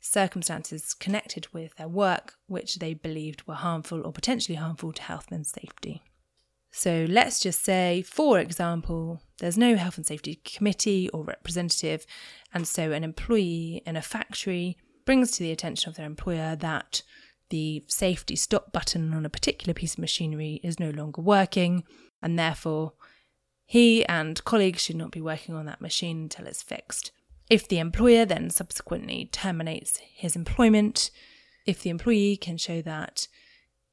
circumstances 0.00 0.94
connected 0.94 1.46
with 1.52 1.76
their 1.76 1.88
work 1.88 2.34
which 2.48 2.76
they 2.76 2.92
believed 2.92 3.46
were 3.46 3.54
harmful 3.54 4.04
or 4.04 4.12
potentially 4.12 4.56
harmful 4.56 4.92
to 4.92 5.02
health 5.02 5.30
and 5.30 5.46
safety. 5.46 6.02
So 6.82 7.06
let's 7.08 7.38
just 7.38 7.64
say, 7.64 8.02
for 8.02 8.40
example, 8.40 9.22
there's 9.38 9.56
no 9.56 9.76
health 9.76 9.98
and 9.98 10.04
safety 10.04 10.40
committee 10.44 11.08
or 11.10 11.22
representative, 11.22 12.04
and 12.52 12.66
so 12.66 12.90
an 12.90 13.04
employee 13.04 13.84
in 13.86 13.94
a 13.94 14.02
factory 14.02 14.76
brings 15.06 15.30
to 15.30 15.44
the 15.44 15.52
attention 15.52 15.90
of 15.90 15.94
their 15.94 16.06
employer 16.06 16.56
that 16.56 17.02
the 17.50 17.84
safety 17.86 18.34
stop 18.34 18.72
button 18.72 19.14
on 19.14 19.24
a 19.24 19.30
particular 19.30 19.72
piece 19.72 19.92
of 19.92 20.00
machinery 20.00 20.58
is 20.64 20.80
no 20.80 20.90
longer 20.90 21.22
working, 21.22 21.84
and 22.20 22.36
therefore 22.36 22.94
he 23.64 24.04
and 24.06 24.42
colleagues 24.42 24.82
should 24.82 24.96
not 24.96 25.12
be 25.12 25.20
working 25.20 25.54
on 25.54 25.66
that 25.66 25.80
machine 25.80 26.22
until 26.22 26.48
it's 26.48 26.64
fixed. 26.64 27.12
If 27.48 27.68
the 27.68 27.78
employer 27.78 28.24
then 28.24 28.50
subsequently 28.50 29.28
terminates 29.30 29.98
his 29.98 30.34
employment, 30.34 31.12
if 31.64 31.80
the 31.80 31.90
employee 31.90 32.36
can 32.36 32.56
show 32.56 32.82
that 32.82 33.28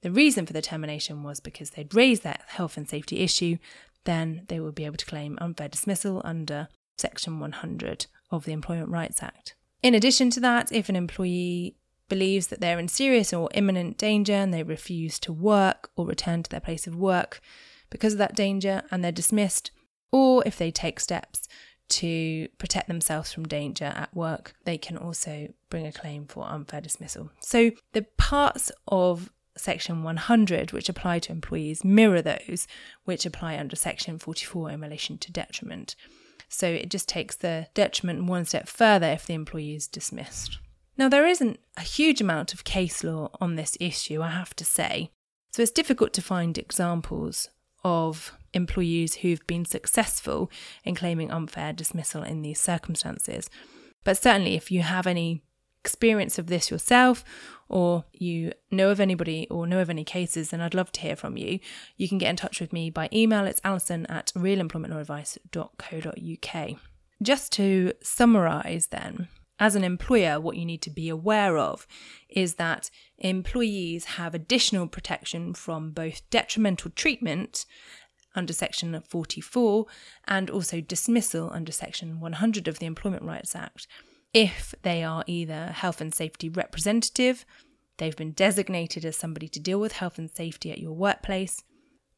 the 0.01 0.11
reason 0.11 0.45
for 0.45 0.53
the 0.53 0.61
termination 0.61 1.23
was 1.23 1.39
because 1.39 1.71
they'd 1.71 1.93
raised 1.93 2.23
that 2.23 2.43
health 2.47 2.77
and 2.77 2.87
safety 2.87 3.19
issue, 3.19 3.57
then 4.05 4.45
they 4.47 4.59
would 4.59 4.75
be 4.75 4.85
able 4.85 4.97
to 4.97 5.05
claim 5.05 5.37
unfair 5.41 5.67
dismissal 5.67 6.21
under 6.23 6.67
Section 6.97 7.39
100 7.39 8.07
of 8.31 8.45
the 8.45 8.53
Employment 8.53 8.89
Rights 8.89 9.21
Act. 9.23 9.55
In 9.81 9.95
addition 9.95 10.29
to 10.31 10.39
that, 10.41 10.71
if 10.71 10.89
an 10.89 10.95
employee 10.95 11.75
believes 12.09 12.47
that 12.47 12.59
they're 12.59 12.79
in 12.79 12.87
serious 12.87 13.31
or 13.31 13.49
imminent 13.53 13.97
danger 13.97 14.33
and 14.33 14.53
they 14.53 14.63
refuse 14.63 15.19
to 15.19 15.31
work 15.31 15.91
or 15.95 16.05
return 16.05 16.43
to 16.43 16.49
their 16.49 16.59
place 16.59 16.87
of 16.87 16.95
work 16.95 17.39
because 17.89 18.13
of 18.13 18.19
that 18.19 18.35
danger 18.35 18.81
and 18.91 19.03
they're 19.03 19.11
dismissed, 19.11 19.71
or 20.11 20.43
if 20.45 20.57
they 20.57 20.71
take 20.71 20.99
steps 20.99 21.47
to 21.87 22.47
protect 22.57 22.87
themselves 22.87 23.31
from 23.31 23.47
danger 23.47 23.85
at 23.85 24.13
work, 24.15 24.53
they 24.63 24.77
can 24.77 24.97
also 24.97 25.53
bring 25.69 25.87
a 25.87 25.91
claim 25.91 26.25
for 26.25 26.45
unfair 26.45 26.81
dismissal. 26.81 27.31
So 27.39 27.71
the 27.93 28.05
parts 28.17 28.71
of 28.87 29.31
Section 29.59 30.03
100, 30.03 30.71
which 30.71 30.89
apply 30.89 31.19
to 31.19 31.31
employees, 31.31 31.83
mirror 31.83 32.21
those 32.21 32.67
which 33.05 33.25
apply 33.25 33.57
under 33.57 33.75
Section 33.75 34.17
44 34.17 34.71
in 34.71 34.81
relation 34.81 35.17
to 35.19 35.31
detriment. 35.31 35.95
So 36.47 36.67
it 36.67 36.89
just 36.89 37.07
takes 37.07 37.35
the 37.35 37.67
detriment 37.73 38.25
one 38.25 38.45
step 38.45 38.67
further 38.67 39.07
if 39.07 39.25
the 39.25 39.35
employee 39.35 39.75
is 39.75 39.87
dismissed. 39.87 40.57
Now, 40.97 41.07
there 41.07 41.27
isn't 41.27 41.59
a 41.77 41.81
huge 41.81 42.19
amount 42.19 42.53
of 42.53 42.63
case 42.63 43.03
law 43.03 43.29
on 43.39 43.55
this 43.55 43.77
issue, 43.79 44.21
I 44.21 44.29
have 44.29 44.55
to 44.57 44.65
say, 44.65 45.11
so 45.51 45.61
it's 45.61 45.71
difficult 45.71 46.13
to 46.13 46.21
find 46.21 46.57
examples 46.57 47.49
of 47.83 48.33
employees 48.53 49.15
who've 49.15 49.45
been 49.47 49.65
successful 49.65 50.51
in 50.83 50.95
claiming 50.95 51.31
unfair 51.31 51.73
dismissal 51.73 52.23
in 52.23 52.41
these 52.41 52.59
circumstances. 52.59 53.49
But 54.03 54.17
certainly, 54.17 54.55
if 54.55 54.71
you 54.71 54.81
have 54.81 55.07
any 55.07 55.41
experience 55.81 56.37
of 56.37 56.47
this 56.47 56.69
yourself 56.69 57.23
or 57.69 58.03
you 58.11 58.51
know 58.71 58.89
of 58.89 58.99
anybody 58.99 59.47
or 59.49 59.65
know 59.67 59.79
of 59.79 59.89
any 59.89 60.03
cases, 60.03 60.49
then 60.49 60.59
I'd 60.61 60.73
love 60.73 60.91
to 60.93 61.01
hear 61.01 61.15
from 61.15 61.37
you. 61.37 61.59
You 61.97 62.09
can 62.09 62.17
get 62.17 62.29
in 62.29 62.35
touch 62.35 62.59
with 62.59 62.73
me 62.73 62.89
by 62.89 63.07
email. 63.13 63.45
It's 63.45 63.61
alison 63.63 64.07
at 64.07 64.33
realemploymentlawadvice.co.uk. 64.35 66.79
Just 67.21 67.51
to 67.53 67.93
summarise, 68.01 68.87
then, 68.87 69.27
as 69.59 69.75
an 69.75 69.83
employer, 69.83 70.39
what 70.39 70.55
you 70.55 70.65
need 70.65 70.81
to 70.83 70.89
be 70.89 71.09
aware 71.09 71.57
of 71.57 71.85
is 72.29 72.53
that 72.55 72.89
employees 73.17 74.05
have 74.05 74.33
additional 74.33 74.87
protection 74.87 75.53
from 75.53 75.91
both 75.91 76.21
detrimental 76.29 76.91
treatment 76.91 77.65
under 78.35 78.53
Section 78.53 79.01
44 79.01 79.85
and 80.27 80.49
also 80.49 80.81
dismissal 80.81 81.51
under 81.53 81.71
Section 81.71 82.19
100 82.19 82.67
of 82.67 82.79
the 82.79 82.85
Employment 82.85 83.23
Rights 83.23 83.55
Act 83.55 83.87
if 84.33 84.75
they 84.83 85.03
are 85.03 85.23
either 85.27 85.67
health 85.67 86.01
and 86.01 86.13
safety 86.13 86.49
representative, 86.49 87.45
they've 87.97 88.15
been 88.15 88.31
designated 88.31 89.05
as 89.05 89.17
somebody 89.17 89.47
to 89.49 89.59
deal 89.59 89.79
with 89.79 89.93
health 89.93 90.17
and 90.17 90.29
safety 90.29 90.71
at 90.71 90.79
your 90.79 90.93
workplace, 90.93 91.63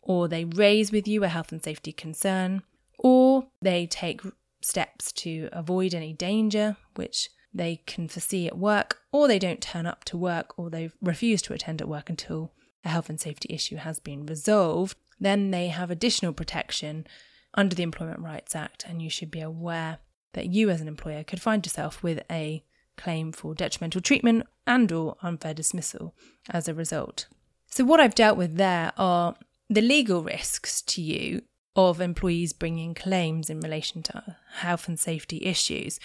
or 0.01 0.27
they 0.27 0.45
raise 0.45 0.91
with 0.91 1.07
you 1.07 1.23
a 1.23 1.27
health 1.27 1.51
and 1.51 1.63
safety 1.63 1.91
concern, 1.91 2.63
or 2.97 3.47
they 3.61 3.85
take 3.85 4.21
steps 4.61 5.11
to 5.11 5.49
avoid 5.51 5.93
any 5.93 6.13
danger 6.13 6.77
which 6.95 7.29
they 7.53 7.81
can 7.85 8.07
foresee 8.07 8.47
at 8.47 8.57
work, 8.57 8.99
or 9.11 9.27
they 9.27 9.39
don't 9.39 9.61
turn 9.61 9.85
up 9.85 10.03
to 10.05 10.17
work, 10.17 10.57
or 10.57 10.69
they 10.69 10.89
refuse 11.01 11.41
to 11.41 11.53
attend 11.53 11.81
at 11.81 11.89
work 11.89 12.09
until 12.09 12.53
a 12.85 12.89
health 12.89 13.09
and 13.09 13.19
safety 13.19 13.53
issue 13.53 13.75
has 13.75 13.99
been 13.99 14.25
resolved, 14.25 14.97
then 15.19 15.51
they 15.51 15.67
have 15.67 15.91
additional 15.91 16.33
protection 16.33 17.05
under 17.53 17.75
the 17.75 17.83
Employment 17.83 18.19
Rights 18.19 18.55
Act, 18.55 18.85
and 18.87 19.01
you 19.01 19.09
should 19.09 19.29
be 19.29 19.41
aware 19.41 19.99
that 20.33 20.47
you 20.47 20.69
as 20.69 20.81
an 20.81 20.87
employer 20.87 21.23
could 21.23 21.41
find 21.41 21.65
yourself 21.65 22.01
with 22.01 22.23
a 22.29 22.63
claim 22.97 23.31
for 23.31 23.55
detrimental 23.55 24.01
treatment 24.01 24.45
and 24.67 24.91
or 24.91 25.17
unfair 25.21 25.53
dismissal 25.53 26.13
as 26.49 26.67
a 26.67 26.73
result. 26.73 27.27
So 27.67 27.83
what 27.83 27.99
I've 27.99 28.15
dealt 28.15 28.37
with 28.37 28.55
there 28.57 28.91
are 28.97 29.35
the 29.69 29.81
legal 29.81 30.21
risks 30.21 30.81
to 30.83 31.01
you 31.01 31.43
of 31.75 32.01
employees 32.01 32.53
bringing 32.53 32.93
claims 32.93 33.49
in 33.49 33.61
relation 33.61 34.03
to 34.03 34.35
health 34.55 34.87
and 34.87 34.99
safety 34.99 35.45
issues. 35.45 35.99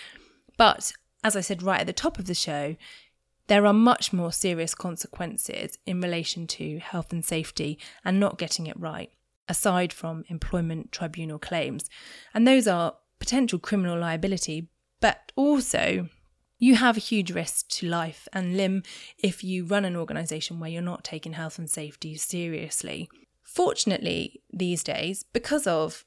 But 0.56 0.92
as 1.24 1.34
I 1.34 1.40
said 1.40 1.62
right 1.62 1.80
at 1.80 1.86
the 1.86 1.92
top 1.92 2.18
of 2.18 2.26
the 2.26 2.34
show, 2.34 2.76
there 3.48 3.66
are 3.66 3.72
much 3.72 4.12
more 4.12 4.32
serious 4.32 4.74
consequences 4.74 5.78
in 5.86 6.00
relation 6.00 6.46
to 6.48 6.78
health 6.78 7.12
and 7.12 7.24
safety 7.24 7.78
and 8.04 8.18
not 8.18 8.38
getting 8.38 8.66
it 8.66 8.78
right, 8.78 9.10
aside 9.48 9.92
from 9.92 10.24
employment 10.28 10.92
tribunal 10.92 11.38
claims. 11.38 11.88
And 12.34 12.46
those 12.46 12.66
are 12.66 12.94
potential 13.18 13.58
criminal 13.58 13.98
liability, 13.98 14.68
but 15.00 15.32
also 15.36 16.08
you 16.58 16.76
have 16.76 16.96
a 16.96 17.00
huge 17.00 17.30
risk 17.32 17.68
to 17.68 17.86
life 17.86 18.26
and 18.32 18.56
limb 18.56 18.82
if 19.18 19.44
you 19.44 19.64
run 19.64 19.84
an 19.84 19.96
organisation 19.96 20.58
where 20.58 20.70
you're 20.70 20.82
not 20.82 21.04
taking 21.04 21.34
health 21.34 21.58
and 21.58 21.68
safety 21.68 22.16
seriously. 22.16 23.08
Fortunately, 23.42 24.40
these 24.52 24.82
days, 24.82 25.24
because 25.32 25.66
of 25.66 26.04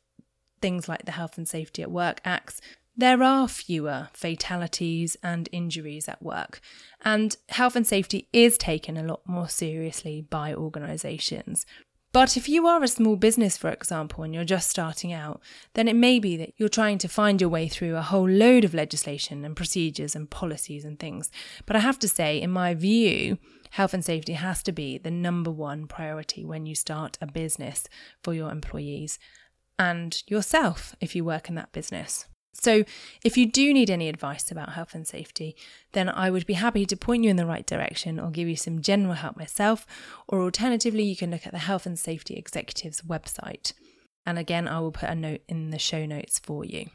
things 0.61 0.89
like 0.89 1.05
the 1.05 1.13
Health 1.13 1.37
and 1.37 1.47
Safety 1.47 1.81
at 1.81 1.91
Work 1.91 2.19
Acts, 2.25 2.59
there 2.97 3.23
are 3.23 3.47
fewer 3.47 4.09
fatalities 4.11 5.15
and 5.23 5.47
injuries 5.53 6.09
at 6.09 6.21
work, 6.21 6.59
and 7.05 7.37
health 7.47 7.77
and 7.77 7.87
safety 7.87 8.27
is 8.33 8.57
taken 8.57 8.97
a 8.97 9.03
lot 9.03 9.21
more 9.25 9.47
seriously 9.47 10.21
by 10.21 10.53
organisations. 10.53 11.65
But 12.11 12.35
if 12.35 12.49
you 12.49 12.65
are 12.65 12.81
a 12.81 12.87
small 12.87 13.15
business, 13.15 13.55
for 13.55 13.69
example, 13.69 14.23
and 14.23 14.33
you're 14.33 14.43
just 14.43 14.69
starting 14.69 15.13
out, 15.13 15.41
then 15.75 15.87
it 15.87 15.95
may 15.95 16.19
be 16.19 16.35
that 16.37 16.53
you're 16.57 16.67
trying 16.67 16.97
to 16.99 17.07
find 17.07 17.39
your 17.39 17.51
way 17.51 17.67
through 17.67 17.95
a 17.95 18.01
whole 18.01 18.27
load 18.27 18.63
of 18.63 18.73
legislation 18.73 19.45
and 19.45 19.55
procedures 19.55 20.15
and 20.15 20.29
policies 20.29 20.85
and 20.85 20.97
things. 20.97 21.29
But 21.67 21.75
I 21.75 21.79
have 21.79 21.99
to 21.99 22.07
say, 22.07 22.41
in 22.41 22.49
my 22.49 22.73
view, 22.73 23.37
health 23.71 23.93
and 23.93 24.03
safety 24.03 24.33
has 24.33 24.63
to 24.63 24.71
be 24.71 24.97
the 24.97 25.11
number 25.11 25.51
one 25.51 25.85
priority 25.85 26.43
when 26.43 26.65
you 26.65 26.73
start 26.73 27.19
a 27.21 27.27
business 27.27 27.87
for 28.23 28.33
your 28.33 28.51
employees 28.51 29.19
and 29.77 30.23
yourself 30.27 30.95
if 30.99 31.15
you 31.15 31.23
work 31.23 31.47
in 31.47 31.55
that 31.55 31.71
business. 31.71 32.25
So, 32.53 32.83
if 33.23 33.37
you 33.37 33.45
do 33.45 33.73
need 33.73 33.89
any 33.89 34.09
advice 34.09 34.51
about 34.51 34.73
health 34.73 34.93
and 34.93 35.07
safety, 35.07 35.55
then 35.93 36.09
I 36.09 36.29
would 36.29 36.45
be 36.45 36.53
happy 36.53 36.85
to 36.85 36.97
point 36.97 37.23
you 37.23 37.29
in 37.29 37.35
the 37.35 37.45
right 37.45 37.65
direction 37.65 38.19
or 38.19 38.31
give 38.31 38.47
you 38.47 38.55
some 38.55 38.81
general 38.81 39.13
help 39.13 39.37
myself. 39.37 39.85
Or 40.27 40.41
alternatively, 40.41 41.03
you 41.03 41.15
can 41.15 41.31
look 41.31 41.45
at 41.45 41.53
the 41.53 41.59
Health 41.59 41.85
and 41.85 41.97
Safety 41.97 42.35
Executives 42.35 43.01
website. 43.01 43.73
And 44.25 44.37
again, 44.37 44.67
I 44.67 44.79
will 44.79 44.91
put 44.91 45.09
a 45.09 45.15
note 45.15 45.41
in 45.47 45.69
the 45.69 45.79
show 45.79 46.05
notes 46.05 46.39
for 46.39 46.65
you. 46.65 46.89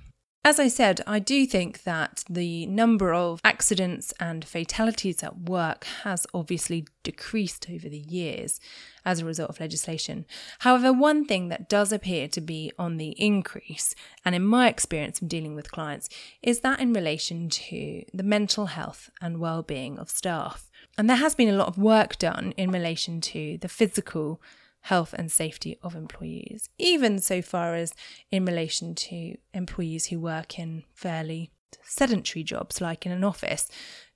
As 0.47 0.61
I 0.61 0.69
said, 0.69 1.01
I 1.07 1.21
do 1.21 1.47
think 1.47 1.85
that 1.85 2.23
the 2.29 2.67
number 2.67 3.15
of 3.15 3.41
accidents 3.45 4.13
and 4.21 4.45
fatalities 4.45 5.23
at 5.23 5.49
work 5.49 5.85
has 6.03 6.27
obviously 6.35 6.87
decreased 7.03 7.67
over 7.73 7.89
the 7.89 8.05
years 8.07 8.61
as 9.07 9.21
a 9.21 9.25
result 9.25 9.49
of 9.49 9.59
legislation. 9.59 10.27
However, 10.59 10.93
one 10.93 11.25
thing 11.25 11.49
that 11.49 11.71
does 11.71 11.93
appear 11.93 12.29
to 12.29 12.43
be 12.43 12.71
on 12.79 12.99
the 12.99 13.13
increase, 13.13 13.95
and 14.23 14.35
in 14.35 14.45
my 14.45 14.69
experience 14.69 15.19
from 15.19 15.29
dealing 15.29 15.55
with 15.55 15.73
clients, 15.73 16.11
is 16.43 16.61
that 16.61 16.79
in 16.79 16.93
relation 16.93 17.49
to 17.49 18.05
the 18.13 18.23
mental 18.23 18.67
health 18.67 19.09
and 19.23 19.39
well-being 19.39 19.99
of 19.99 20.11
staff. 20.11 20.71
And 20.99 21.09
there 21.09 21.17
has 21.17 21.35
been 21.35 21.49
a 21.49 21.57
lot 21.57 21.69
of 21.69 21.79
work 21.79 22.19
done 22.19 22.53
in 22.59 22.71
relation 22.71 23.23
to 23.23 23.57
the 23.63 23.69
physical 23.69 24.43
health 24.85 25.15
and 25.17 25.33
safety 25.33 25.79
of 25.83 25.95
employees, 25.95 26.69
even 26.77 27.19
so 27.19 27.41
far 27.41 27.75
as 27.75 27.95
in 28.31 28.45
relation 28.45 28.95
to 28.95 29.35
employees 29.55 30.07
who 30.07 30.21
work 30.21 30.59
in 30.59 30.85
fairly 30.93 31.51
sedentary 31.85 32.43
jobs, 32.45 32.83
like 32.83 33.07
in 33.07 33.13
an 33.13 33.25
office. 33.25 33.71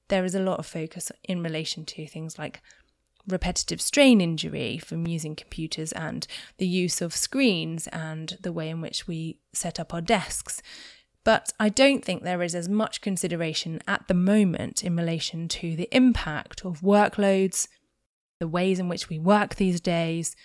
There 0.08 0.26
is 0.26 0.34
a 0.34 0.42
lot 0.42 0.58
of 0.58 0.66
focus 0.66 1.10
in 1.24 1.42
relation 1.42 1.86
to 1.86 2.06
things 2.06 2.38
like 2.38 2.60
repetitive 3.26 3.80
strain 3.80 4.20
injury 4.20 4.76
from 4.76 5.06
using 5.06 5.34
computers 5.34 5.92
and 5.92 6.26
the 6.58 6.66
use 6.66 7.00
of 7.00 7.16
screens 7.16 7.86
and 7.88 8.36
the 8.42 8.52
way 8.52 8.68
in 8.68 8.82
which 8.82 9.06
we 9.06 9.38
set 9.54 9.80
up 9.80 9.94
our 9.94 10.02
desks. 10.02 10.60
But 11.24 11.50
I 11.58 11.70
don't 11.70 12.04
think 12.04 12.22
there 12.22 12.42
is 12.42 12.54
as 12.54 12.68
much 12.68 13.00
consideration 13.00 13.80
at 13.88 14.06
the 14.06 14.14
moment 14.14 14.84
in 14.84 14.96
relation 14.96 15.48
to 15.48 15.76
the 15.76 15.88
impact 15.92 16.66
of 16.66 16.82
workloads, 16.82 17.68
the 18.38 18.48
ways 18.48 18.78
in 18.78 18.88
which 18.88 19.08
we 19.08 19.18
work 19.18 19.54
these 19.54 19.80
days, 19.80 20.36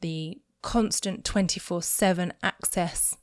the 0.00 0.38
constant 0.62 1.24
24 1.24 1.82
7 1.82 2.32
access 2.42 3.16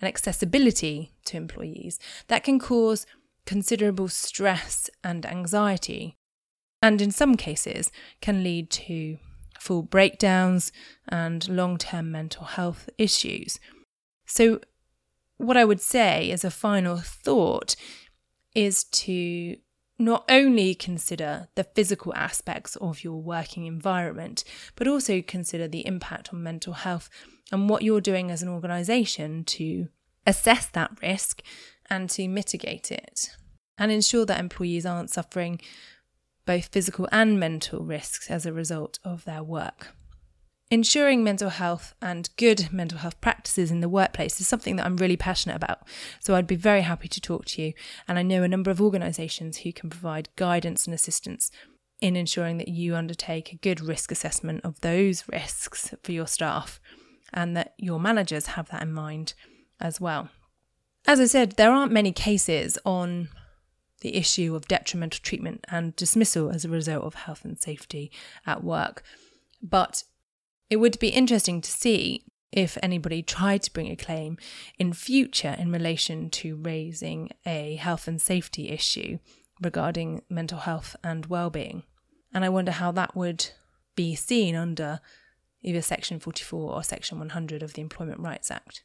and 0.00 0.08
accessibility 0.08 1.12
to 1.24 1.36
employees 1.36 1.98
that 2.28 2.44
can 2.44 2.58
cause 2.58 3.06
considerable 3.46 4.08
stress 4.08 4.88
and 5.02 5.26
anxiety, 5.26 6.16
and 6.82 7.00
in 7.00 7.10
some 7.10 7.36
cases 7.36 7.90
can 8.20 8.42
lead 8.42 8.70
to 8.70 9.18
full 9.58 9.82
breakdowns 9.82 10.72
and 11.08 11.48
long 11.48 11.76
term 11.76 12.10
mental 12.10 12.44
health 12.44 12.88
issues. 12.96 13.60
So, 14.26 14.60
what 15.36 15.56
I 15.56 15.64
would 15.64 15.80
say 15.80 16.30
as 16.30 16.44
a 16.44 16.50
final 16.50 16.98
thought 16.98 17.76
is 18.54 18.84
to 18.84 19.56
not 20.00 20.24
only 20.28 20.74
consider 20.74 21.48
the 21.54 21.64
physical 21.64 22.14
aspects 22.14 22.74
of 22.76 23.04
your 23.04 23.20
working 23.20 23.66
environment, 23.66 24.42
but 24.74 24.88
also 24.88 25.20
consider 25.20 25.68
the 25.68 25.86
impact 25.86 26.32
on 26.32 26.42
mental 26.42 26.72
health 26.72 27.10
and 27.52 27.68
what 27.68 27.82
you're 27.82 28.00
doing 28.00 28.30
as 28.30 28.42
an 28.42 28.48
organisation 28.48 29.44
to 29.44 29.88
assess 30.26 30.66
that 30.66 30.90
risk 31.02 31.42
and 31.88 32.08
to 32.08 32.26
mitigate 32.28 32.90
it 32.90 33.36
and 33.76 33.92
ensure 33.92 34.24
that 34.24 34.40
employees 34.40 34.86
aren't 34.86 35.10
suffering 35.10 35.60
both 36.46 36.66
physical 36.66 37.08
and 37.12 37.38
mental 37.38 37.84
risks 37.84 38.30
as 38.30 38.46
a 38.46 38.52
result 38.52 38.98
of 39.04 39.24
their 39.24 39.42
work. 39.42 39.94
Ensuring 40.72 41.24
mental 41.24 41.50
health 41.50 41.94
and 42.00 42.30
good 42.36 42.72
mental 42.72 42.98
health 42.98 43.20
practices 43.20 43.72
in 43.72 43.80
the 43.80 43.88
workplace 43.88 44.40
is 44.40 44.46
something 44.46 44.76
that 44.76 44.86
I'm 44.86 44.96
really 44.96 45.16
passionate 45.16 45.56
about. 45.56 45.80
So 46.20 46.36
I'd 46.36 46.46
be 46.46 46.54
very 46.54 46.82
happy 46.82 47.08
to 47.08 47.20
talk 47.20 47.44
to 47.46 47.62
you. 47.62 47.72
And 48.06 48.20
I 48.20 48.22
know 48.22 48.44
a 48.44 48.48
number 48.48 48.70
of 48.70 48.80
organisations 48.80 49.58
who 49.58 49.72
can 49.72 49.90
provide 49.90 50.28
guidance 50.36 50.86
and 50.86 50.94
assistance 50.94 51.50
in 52.00 52.14
ensuring 52.14 52.58
that 52.58 52.68
you 52.68 52.94
undertake 52.94 53.52
a 53.52 53.56
good 53.56 53.80
risk 53.80 54.12
assessment 54.12 54.64
of 54.64 54.80
those 54.80 55.24
risks 55.28 55.92
for 56.04 56.12
your 56.12 56.28
staff 56.28 56.80
and 57.32 57.56
that 57.56 57.74
your 57.76 57.98
managers 57.98 58.46
have 58.46 58.68
that 58.70 58.82
in 58.82 58.92
mind 58.92 59.34
as 59.80 60.00
well. 60.00 60.28
As 61.04 61.18
I 61.18 61.24
said, 61.24 61.52
there 61.52 61.72
aren't 61.72 61.90
many 61.90 62.12
cases 62.12 62.78
on 62.84 63.28
the 64.02 64.14
issue 64.14 64.54
of 64.54 64.68
detrimental 64.68 65.20
treatment 65.20 65.64
and 65.68 65.96
dismissal 65.96 66.50
as 66.50 66.64
a 66.64 66.68
result 66.68 67.04
of 67.04 67.14
health 67.14 67.44
and 67.44 67.60
safety 67.60 68.12
at 68.46 68.62
work. 68.62 69.02
But 69.62 70.04
it 70.70 70.76
would 70.76 70.98
be 70.98 71.08
interesting 71.08 71.60
to 71.60 71.70
see 71.70 72.24
if 72.52 72.78
anybody 72.82 73.22
tried 73.22 73.62
to 73.62 73.72
bring 73.72 73.90
a 73.90 73.96
claim 73.96 74.38
in 74.78 74.92
future 74.92 75.54
in 75.58 75.70
relation 75.70 76.30
to 76.30 76.56
raising 76.56 77.30
a 77.44 77.76
health 77.76 78.08
and 78.08 78.20
safety 78.20 78.70
issue 78.70 79.18
regarding 79.60 80.22
mental 80.28 80.60
health 80.60 80.96
and 81.04 81.26
well-being. 81.26 81.82
And 82.32 82.44
I 82.44 82.48
wonder 82.48 82.72
how 82.72 82.92
that 82.92 83.16
would 83.16 83.50
be 83.94 84.14
seen 84.14 84.56
under 84.56 85.00
either 85.62 85.82
section 85.82 86.18
44 86.18 86.72
or 86.72 86.82
section 86.82 87.18
100 87.18 87.62
of 87.62 87.74
the 87.74 87.82
Employment 87.82 88.20
Rights 88.20 88.50
Act. 88.50 88.82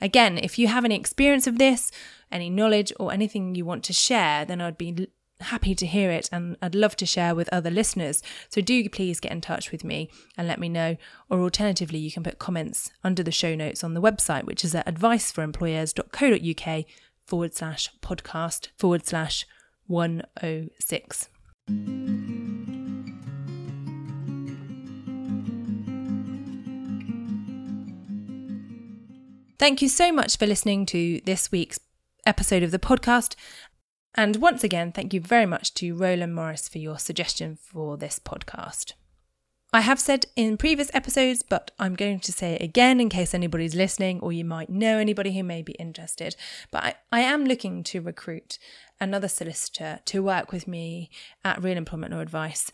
Again, 0.00 0.38
if 0.38 0.58
you 0.58 0.68
have 0.68 0.84
any 0.84 0.94
experience 0.94 1.46
of 1.46 1.58
this, 1.58 1.90
any 2.30 2.48
knowledge 2.50 2.92
or 3.00 3.12
anything 3.12 3.54
you 3.54 3.64
want 3.64 3.82
to 3.84 3.92
share, 3.92 4.44
then 4.44 4.60
I'd 4.60 4.78
be 4.78 5.08
happy 5.40 5.74
to 5.74 5.86
hear 5.86 6.10
it 6.10 6.28
and 6.32 6.56
I'd 6.60 6.74
love 6.74 6.96
to 6.96 7.06
share 7.06 7.34
with 7.34 7.48
other 7.52 7.70
listeners. 7.70 8.22
So 8.48 8.60
do 8.60 8.88
please 8.90 9.20
get 9.20 9.32
in 9.32 9.40
touch 9.40 9.70
with 9.72 9.84
me 9.84 10.10
and 10.36 10.48
let 10.48 10.58
me 10.60 10.68
know. 10.68 10.96
Or 11.30 11.40
alternatively, 11.40 11.98
you 11.98 12.10
can 12.10 12.22
put 12.22 12.38
comments 12.38 12.90
under 13.04 13.22
the 13.22 13.30
show 13.32 13.54
notes 13.54 13.84
on 13.84 13.94
the 13.94 14.02
website, 14.02 14.44
which 14.44 14.64
is 14.64 14.74
at 14.74 14.86
adviceforemployers.co.uk 14.86 16.84
forward 17.26 17.54
slash 17.54 17.90
podcast 18.00 18.68
forward 18.76 19.06
slash 19.06 19.46
106. 19.86 21.28
Thank 29.58 29.82
you 29.82 29.88
so 29.88 30.12
much 30.12 30.36
for 30.36 30.46
listening 30.46 30.86
to 30.86 31.20
this 31.24 31.50
week's 31.50 31.80
episode 32.24 32.62
of 32.62 32.70
the 32.70 32.78
podcast. 32.78 33.34
And 34.18 34.34
once 34.38 34.64
again, 34.64 34.90
thank 34.90 35.14
you 35.14 35.20
very 35.20 35.46
much 35.46 35.74
to 35.74 35.94
Roland 35.94 36.34
Morris 36.34 36.68
for 36.68 36.78
your 36.78 36.98
suggestion 36.98 37.54
for 37.54 37.96
this 37.96 38.18
podcast. 38.18 38.94
I 39.72 39.82
have 39.82 40.00
said 40.00 40.26
in 40.34 40.56
previous 40.56 40.90
episodes, 40.92 41.44
but 41.48 41.70
I'm 41.78 41.94
going 41.94 42.18
to 42.18 42.32
say 42.32 42.54
it 42.54 42.60
again 42.62 42.98
in 42.98 43.10
case 43.10 43.32
anybody's 43.32 43.76
listening 43.76 44.18
or 44.18 44.32
you 44.32 44.44
might 44.44 44.70
know 44.70 44.98
anybody 44.98 45.36
who 45.36 45.44
may 45.44 45.62
be 45.62 45.74
interested. 45.74 46.34
But 46.72 46.82
I, 46.82 46.94
I 47.12 47.20
am 47.20 47.44
looking 47.44 47.84
to 47.84 48.00
recruit 48.00 48.58
another 49.00 49.28
solicitor 49.28 50.00
to 50.06 50.20
work 50.20 50.50
with 50.50 50.66
me 50.66 51.10
at 51.44 51.62
Real 51.62 51.76
Employment 51.76 52.12
Law 52.12 52.18
Advice. 52.18 52.72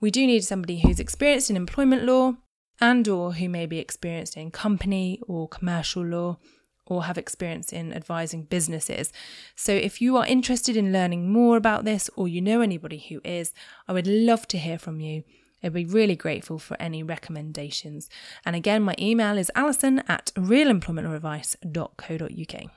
We 0.00 0.10
do 0.10 0.26
need 0.26 0.42
somebody 0.42 0.80
who's 0.80 1.00
experienced 1.00 1.50
in 1.50 1.56
employment 1.56 2.04
law 2.04 2.36
and 2.80 3.06
or 3.06 3.34
who 3.34 3.50
may 3.50 3.66
be 3.66 3.78
experienced 3.78 4.38
in 4.38 4.50
company 4.50 5.20
or 5.28 5.48
commercial 5.48 6.02
law 6.02 6.38
or 6.86 7.04
have 7.04 7.18
experience 7.18 7.72
in 7.72 7.92
advising 7.92 8.44
businesses. 8.44 9.12
So, 9.54 9.72
if 9.72 10.00
you 10.00 10.16
are 10.16 10.26
interested 10.26 10.76
in 10.76 10.92
learning 10.92 11.32
more 11.32 11.56
about 11.56 11.84
this 11.84 12.08
or 12.16 12.28
you 12.28 12.40
know 12.40 12.60
anybody 12.60 12.98
who 12.98 13.20
is, 13.24 13.52
I 13.86 13.92
would 13.92 14.06
love 14.06 14.46
to 14.48 14.58
hear 14.58 14.78
from 14.78 15.00
you. 15.00 15.24
I'd 15.62 15.72
be 15.72 15.84
really 15.84 16.16
grateful 16.16 16.58
for 16.58 16.76
any 16.80 17.02
recommendations. 17.02 18.08
And 18.44 18.54
again, 18.54 18.82
my 18.82 18.94
email 18.98 19.38
is 19.38 19.50
alison 19.54 20.00
at 20.06 20.32
realemploymentadvice.co.uk. 20.36 22.70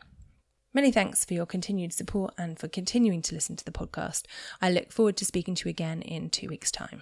Many 0.72 0.92
thanks 0.92 1.26
for 1.26 1.34
your 1.34 1.48
continued 1.48 1.94
support 1.94 2.34
and 2.38 2.60
for 2.60 2.68
continuing 2.68 3.24
to 3.24 3.36
listen 3.36 3.56
to 3.56 3.66
the 3.66 3.72
podcast. 3.72 4.26
I 4.62 4.72
look 4.72 4.92
forward 4.92 5.18
to 5.18 5.26
speaking 5.26 5.56
to 5.56 5.68
you 5.68 5.72
again 5.72 6.04
in 6.04 6.30
two 6.30 6.48
weeks' 6.48 6.72
time. 6.72 7.02